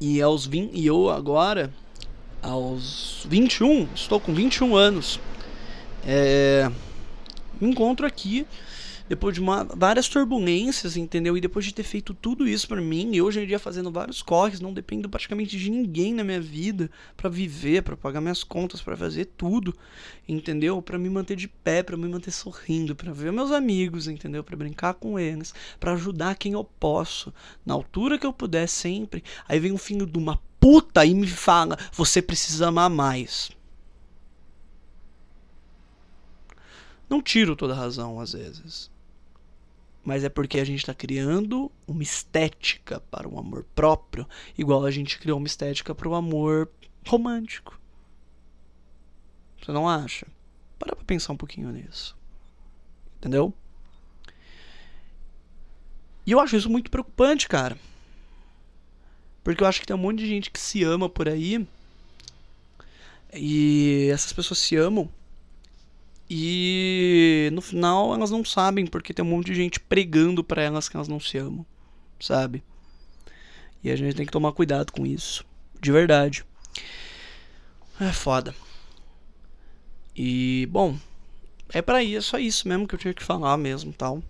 e 0.00 0.20
aos 0.20 0.44
20, 0.44 0.74
e 0.74 0.84
eu 0.84 1.08
agora 1.08 1.72
aos 2.42 3.24
21, 3.28 3.86
estou 3.94 4.18
com 4.18 4.34
21 4.34 4.74
anos. 4.74 5.20
É, 6.04 6.68
me 7.60 7.70
encontro 7.70 8.04
aqui 8.04 8.44
depois 9.10 9.34
de 9.34 9.40
uma, 9.40 9.64
várias 9.64 10.08
turbulências, 10.08 10.96
entendeu? 10.96 11.36
E 11.36 11.40
depois 11.40 11.64
de 11.64 11.74
ter 11.74 11.82
feito 11.82 12.14
tudo 12.14 12.46
isso 12.46 12.68
para 12.68 12.80
mim, 12.80 13.10
e 13.12 13.20
hoje 13.20 13.40
em 13.40 13.46
dia 13.46 13.58
fazendo 13.58 13.90
vários 13.90 14.22
corres, 14.22 14.60
não 14.60 14.72
dependo 14.72 15.08
praticamente 15.08 15.58
de 15.58 15.68
ninguém 15.68 16.14
na 16.14 16.22
minha 16.22 16.40
vida 16.40 16.88
para 17.16 17.28
viver, 17.28 17.82
para 17.82 17.96
pagar 17.96 18.20
minhas 18.20 18.44
contas, 18.44 18.80
para 18.80 18.96
fazer 18.96 19.24
tudo, 19.36 19.74
entendeu? 20.28 20.80
Para 20.80 20.96
me 20.96 21.10
manter 21.10 21.34
de 21.34 21.48
pé, 21.48 21.82
para 21.82 21.96
me 21.96 22.06
manter 22.06 22.30
sorrindo, 22.30 22.94
para 22.94 23.12
ver 23.12 23.32
meus 23.32 23.50
amigos, 23.50 24.06
entendeu? 24.06 24.44
Para 24.44 24.56
brincar 24.56 24.94
com 24.94 25.18
eles, 25.18 25.52
para 25.80 25.94
ajudar 25.94 26.36
quem 26.36 26.52
eu 26.52 26.62
posso, 26.62 27.34
na 27.66 27.74
altura 27.74 28.16
que 28.16 28.24
eu 28.24 28.32
puder 28.32 28.68
sempre. 28.68 29.24
Aí 29.48 29.58
vem 29.58 29.72
um 29.72 29.78
filho 29.78 30.06
de 30.06 30.18
uma 30.18 30.40
puta 30.60 31.04
e 31.04 31.16
me 31.16 31.26
fala: 31.26 31.76
"Você 31.94 32.22
precisa 32.22 32.68
amar 32.68 32.88
mais". 32.88 33.50
Não 37.08 37.20
tiro 37.20 37.56
toda 37.56 37.72
a 37.72 37.76
razão 37.76 38.20
às 38.20 38.34
vezes 38.34 38.88
mas 40.04 40.24
é 40.24 40.28
porque 40.28 40.58
a 40.58 40.64
gente 40.64 40.78
está 40.80 40.94
criando 40.94 41.70
uma 41.86 42.02
estética 42.02 43.00
para 43.10 43.28
o 43.28 43.38
amor 43.38 43.64
próprio, 43.74 44.26
igual 44.56 44.84
a 44.84 44.90
gente 44.90 45.18
criou 45.18 45.38
uma 45.38 45.46
estética 45.46 45.94
para 45.94 46.08
o 46.08 46.14
amor 46.14 46.70
romântico. 47.06 47.78
Você 49.60 49.72
não 49.72 49.88
acha? 49.88 50.26
Para 50.78 50.96
pra 50.96 51.04
pensar 51.04 51.32
um 51.32 51.36
pouquinho 51.36 51.70
nisso. 51.70 52.16
Entendeu? 53.18 53.52
E 56.26 56.32
eu 56.32 56.40
acho 56.40 56.56
isso 56.56 56.70
muito 56.70 56.90
preocupante, 56.90 57.46
cara. 57.46 57.76
Porque 59.44 59.62
eu 59.62 59.66
acho 59.66 59.80
que 59.80 59.86
tem 59.86 59.96
um 59.96 59.98
monte 59.98 60.18
de 60.18 60.28
gente 60.28 60.50
que 60.50 60.60
se 60.60 60.82
ama 60.82 61.08
por 61.08 61.28
aí. 61.28 61.66
E 63.34 64.08
essas 64.12 64.32
pessoas 64.32 64.58
se 64.58 64.76
amam 64.76 65.10
e 66.32 67.50
no 67.52 67.60
final 67.60 68.14
elas 68.14 68.30
não 68.30 68.44
sabem 68.44 68.86
porque 68.86 69.12
tem 69.12 69.24
um 69.24 69.28
monte 69.28 69.46
de 69.46 69.56
gente 69.56 69.80
pregando 69.80 70.44
para 70.44 70.62
elas 70.62 70.88
que 70.88 70.96
elas 70.96 71.08
não 71.08 71.18
se 71.18 71.36
amam, 71.36 71.66
sabe? 72.20 72.62
E 73.82 73.90
a 73.90 73.96
gente 73.96 74.14
tem 74.14 74.24
que 74.24 74.30
tomar 74.30 74.52
cuidado 74.52 74.92
com 74.92 75.04
isso, 75.04 75.44
de 75.80 75.90
verdade. 75.90 76.44
É 78.00 78.12
foda. 78.12 78.54
E 80.14 80.68
bom, 80.70 80.96
é 81.70 81.82
para 81.82 82.04
isso, 82.04 82.36
é 82.36 82.42
isso 82.42 82.68
mesmo 82.68 82.86
que 82.86 82.94
eu 82.94 82.98
tinha 82.98 83.12
que 83.12 83.24
falar 83.24 83.56
mesmo, 83.56 83.92
tal. 83.92 84.22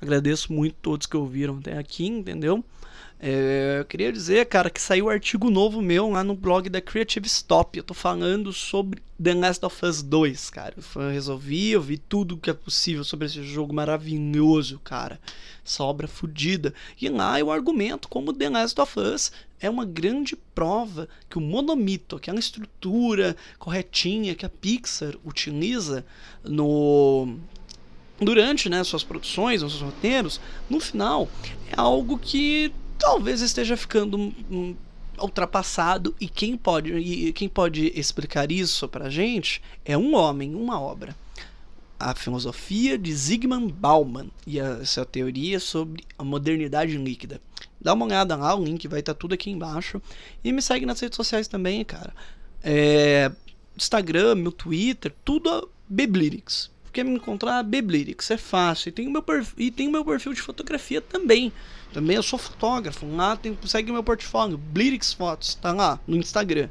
Agradeço 0.00 0.50
muito 0.50 0.76
todos 0.80 1.06
que 1.06 1.16
ouviram 1.16 1.58
até 1.58 1.76
aqui, 1.76 2.06
entendeu? 2.06 2.64
É, 3.24 3.76
eu 3.78 3.84
queria 3.84 4.12
dizer, 4.12 4.46
cara, 4.46 4.68
que 4.68 4.82
saiu 4.82 5.06
um 5.06 5.08
artigo 5.08 5.48
novo 5.48 5.80
meu 5.80 6.10
lá 6.10 6.24
no 6.24 6.34
blog 6.34 6.68
da 6.68 6.80
Creative 6.80 7.24
Stop. 7.28 7.78
Eu 7.78 7.84
tô 7.84 7.94
falando 7.94 8.52
sobre 8.52 9.00
The 9.22 9.32
Last 9.34 9.64
of 9.64 9.86
Us 9.86 10.02
2, 10.02 10.50
cara. 10.50 10.74
Eu 10.96 11.08
resolvi, 11.08 11.70
eu 11.70 11.80
vi 11.80 11.98
tudo 11.98 12.36
que 12.36 12.50
é 12.50 12.52
possível 12.52 13.04
sobre 13.04 13.26
esse 13.26 13.40
jogo 13.44 13.72
maravilhoso, 13.72 14.80
cara. 14.80 15.20
Essa 15.64 15.84
obra 15.84 16.08
fodida. 16.08 16.74
E 17.00 17.08
lá 17.08 17.38
eu 17.38 17.52
argumento 17.52 18.08
como 18.08 18.32
The 18.32 18.50
Last 18.50 18.80
of 18.80 18.98
Us 18.98 19.30
é 19.60 19.70
uma 19.70 19.84
grande 19.84 20.34
prova 20.52 21.08
que 21.30 21.38
o 21.38 21.40
monomito, 21.40 22.16
aquela 22.16 22.40
estrutura 22.40 23.36
corretinha 23.56 24.34
que 24.34 24.44
a 24.44 24.48
Pixar 24.48 25.14
utiliza 25.24 26.04
no 26.42 27.36
durante 28.20 28.68
né, 28.68 28.82
suas 28.84 29.02
produções, 29.02 29.62
os 29.62 29.72
seus 29.72 29.82
roteiros, 29.82 30.40
no 30.70 30.78
final 30.78 31.28
é 31.70 31.74
algo 31.76 32.18
que 32.18 32.72
talvez 33.02 33.40
esteja 33.40 33.76
ficando 33.76 34.16
um, 34.16 34.76
ultrapassado 35.18 36.14
e 36.20 36.28
quem 36.28 36.56
pode 36.56 36.92
e 36.94 37.32
quem 37.32 37.48
pode 37.48 37.92
explicar 37.98 38.52
isso 38.52 38.88
pra 38.88 39.10
gente 39.10 39.60
é 39.84 39.98
um 39.98 40.14
homem, 40.14 40.54
uma 40.54 40.80
obra. 40.80 41.14
A 41.98 42.14
filosofia 42.14 42.96
de 42.96 43.12
Zygmunt 43.12 43.72
Bauman 43.72 44.28
e 44.46 44.58
essa 44.60 45.04
teoria 45.04 45.58
sobre 45.58 46.04
a 46.16 46.22
modernidade 46.22 46.96
líquida. 46.96 47.40
Dá 47.80 47.92
uma 47.92 48.06
olhada 48.06 48.36
lá, 48.36 48.54
o 48.54 48.64
link 48.64 48.86
vai 48.86 49.00
estar 49.00 49.14
tá 49.14 49.18
tudo 49.18 49.34
aqui 49.34 49.50
embaixo. 49.50 50.00
E 50.42 50.52
me 50.52 50.62
segue 50.62 50.86
nas 50.86 51.00
redes 51.00 51.16
sociais 51.16 51.48
também, 51.48 51.84
cara. 51.84 52.14
É, 52.62 53.30
Instagram, 53.76 54.36
meu 54.36 54.52
Twitter, 54.52 55.12
tudo 55.24 55.50
a 55.50 55.64
Biblirix. 55.88 56.70
Quer 56.92 57.04
me 57.04 57.14
encontrar? 57.14 57.62
Biblirix, 57.62 58.30
é 58.30 58.36
fácil. 58.36 58.90
E 58.90 58.92
tem 58.92 59.06
o 59.06 59.10
meu 59.10 59.22
perfil, 59.22 59.54
e 59.58 59.70
tem 59.70 59.88
o 59.88 59.92
meu 59.92 60.04
perfil 60.04 60.32
de 60.32 60.42
fotografia 60.42 61.00
também. 61.00 61.52
Também 61.92 62.16
eu 62.16 62.22
sou 62.22 62.38
fotógrafo. 62.38 63.06
Lá 63.06 63.36
tem, 63.36 63.56
segue 63.64 63.92
meu 63.92 64.02
portfólio, 64.02 64.56
Blirix 64.56 65.12
Fotos, 65.12 65.54
tá 65.54 65.72
lá 65.72 66.00
no 66.06 66.16
Instagram. 66.16 66.68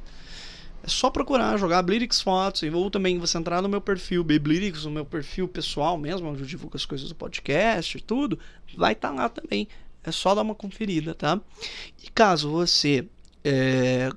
É 0.84 0.88
só 0.88 1.11
procurar, 1.11 1.57
jogar 1.57 1.82
Blirix 1.84 2.22
Fotos. 2.22 2.63
Ou 2.63 2.89
também 2.89 3.19
você 3.19 3.38
entrar 3.38 3.61
no 3.61 3.69
meu 3.69 3.80
perfil, 3.80 4.24
Blirix, 4.24 4.86
no 4.86 4.91
meu 4.91 5.05
perfil 5.05 5.47
pessoal 5.47 5.97
mesmo, 5.97 6.28
onde 6.28 6.41
eu 6.41 6.45
divulgo 6.47 6.76
as 6.76 6.86
coisas 6.86 7.07
do 7.07 7.15
podcast 7.15 7.97
e 7.97 8.01
tudo. 8.01 8.39
Vai 8.76 8.93
estar 8.93 9.09
tá 9.09 9.13
lá 9.13 9.30
também. 9.30 9.67
É 10.03 10.11
só 10.11 10.34
dar 10.34 10.41
uma 10.41 10.55
conferida, 10.55 11.13
tá? 11.13 11.39
E 12.03 12.09
caso 12.09 12.49
você 12.49 13.07
é, 13.43 14.11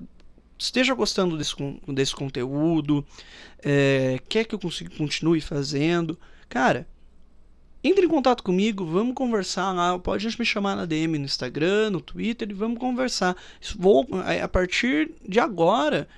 esteja 0.59 0.94
gostando 0.94 1.36
desse, 1.36 1.55
desse 1.88 2.14
conteúdo, 2.14 3.05
é, 3.62 4.18
quer 4.28 4.44
que 4.44 4.55
eu 4.55 4.59
consiga, 4.59 4.90
continue 4.96 5.42
fazendo, 5.42 6.18
cara, 6.48 6.86
entre 7.85 8.07
em 8.07 8.09
contato 8.09 8.43
comigo, 8.43 8.87
vamos 8.87 9.14
conversar 9.14 9.70
lá. 9.72 9.99
Pode 9.99 10.26
me 10.39 10.45
chamar 10.45 10.74
na 10.74 10.87
DM 10.87 11.18
no 11.18 11.26
Instagram, 11.26 11.91
no 11.91 12.01
Twitter 12.01 12.51
e 12.51 12.55
vamos 12.55 12.78
conversar. 12.78 13.37
Vou, 13.76 14.09
a 14.43 14.49
partir 14.49 15.11
de 15.28 15.39
agora, 15.39 16.09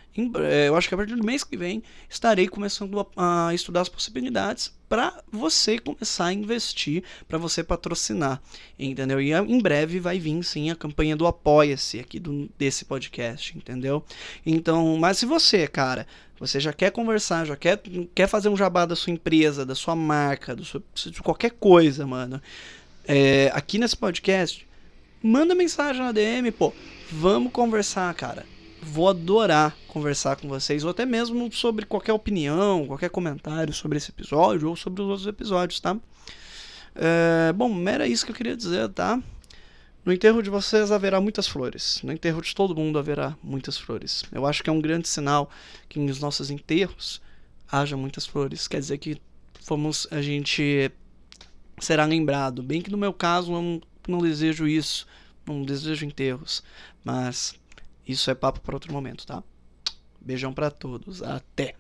é, 0.49 0.69
eu 0.69 0.77
acho 0.77 0.89
que 0.89 0.95
a 0.95 0.97
partir 0.97 1.17
do 1.17 1.25
mês 1.25 1.43
que 1.43 1.57
vem, 1.57 1.83
estarei 2.09 2.47
começando 2.47 3.05
a, 3.17 3.49
a 3.49 3.55
estudar 3.55 3.81
as 3.81 3.89
possibilidades 3.89 4.73
para 4.89 5.23
você 5.31 5.79
começar 5.79 6.27
a 6.27 6.33
investir, 6.33 7.03
para 7.27 7.39
você 7.39 7.63
patrocinar, 7.63 8.41
entendeu? 8.79 9.21
E 9.21 9.33
em 9.33 9.61
breve 9.61 9.99
vai 9.99 10.19
vir 10.19 10.43
sim 10.45 10.71
a 10.71 10.77
campanha 10.77 11.17
do 11.17 11.27
Apoia-se 11.27 11.99
aqui 11.99 12.21
do, 12.21 12.49
desse 12.59 12.85
podcast, 12.85 13.57
entendeu? 13.57 14.05
Então, 14.45 14.97
mas 14.99 15.19
se 15.19 15.27
você, 15.27 15.67
cara, 15.67 16.07
você 16.39 16.61
já 16.61 16.73
quer 16.73 16.91
conversar, 16.93 17.47
já 17.47 17.57
quer, 17.57 17.81
quer 18.15 18.29
fazer 18.29 18.49
um 18.49 18.57
jabá 18.57 18.85
da 18.85 18.95
sua 18.95 19.13
empresa, 19.13 19.67
da 19.67 19.75
sua 19.75 19.97
marca, 19.97 20.55
do 20.55 20.65
seu, 20.65 20.83
de 21.07 21.23
qualquer 21.23 21.51
coisa, 21.51 22.07
mano. 22.07 22.41
É, 23.05 23.51
aqui 23.55 23.79
nesse 23.79 23.97
podcast, 23.97 24.67
manda 25.23 25.55
mensagem 25.55 26.03
na 26.03 26.13
DM, 26.13 26.51
pô. 26.53 26.73
Vamos 27.11 27.53
conversar, 27.53 28.13
cara. 28.15 28.45
Vou 28.87 29.09
adorar 29.09 29.77
conversar 29.89 30.37
com 30.37 30.49
vocês, 30.49 30.85
ou 30.85 30.91
até 30.91 31.05
mesmo 31.05 31.51
sobre 31.53 31.85
qualquer 31.85 32.13
opinião, 32.13 32.87
qualquer 32.87 33.11
comentário 33.11 33.75
sobre 33.75 33.99
esse 33.99 34.11
episódio 34.11 34.69
ou 34.69 34.77
sobre 34.77 35.03
os 35.03 35.09
outros 35.09 35.27
episódios, 35.27 35.81
tá? 35.81 35.97
É, 36.95 37.53
bom, 37.53 37.89
era 37.89 38.07
isso 38.07 38.25
que 38.25 38.31
eu 38.31 38.37
queria 38.37 38.57
dizer, 38.57 38.89
tá? 38.91 39.21
No 40.05 40.13
enterro 40.13 40.41
de 40.41 40.49
vocês 40.49 40.93
haverá 40.93 41.21
muitas 41.21 41.49
flores. 41.49 42.01
No 42.05 42.13
enterro 42.13 42.41
de 42.41 42.55
todo 42.55 42.77
mundo 42.77 42.97
haverá 42.97 43.37
muitas 43.43 43.77
flores. 43.77 44.23
Eu 44.31 44.47
acho 44.47 44.63
que 44.63 44.71
é 44.71 44.73
um 44.73 44.81
grande 44.81 45.09
sinal 45.09 45.51
que 45.89 45.99
nos 45.99 46.21
nossos 46.21 46.49
enterros 46.49 47.21
haja 47.71 47.97
muitas 47.97 48.25
flores. 48.25 48.69
Quer 48.69 48.79
dizer 48.79 48.99
que 48.99 49.21
fomos, 49.63 50.07
a 50.13 50.23
gente 50.23 50.93
será 51.81 52.05
lembrado. 52.05 52.63
Bem 52.63 52.81
que 52.81 52.93
no 52.93 52.97
meu 52.97 53.13
caso 53.13 53.53
eu 53.53 53.61
não, 53.61 53.81
não 54.07 54.19
desejo 54.21 54.69
isso, 54.69 55.09
não 55.45 55.65
desejo 55.65 56.07
enterros, 56.07 56.63
mas 57.05 57.59
isso 58.07 58.31
é 58.31 58.35
papo 58.35 58.61
para 58.61 58.77
outro 58.77 58.93
momento, 58.93 59.27
tá? 59.27 59.43
Beijão 60.21 60.53
para 60.53 60.71
todos. 60.71 61.23
Até. 61.23 61.75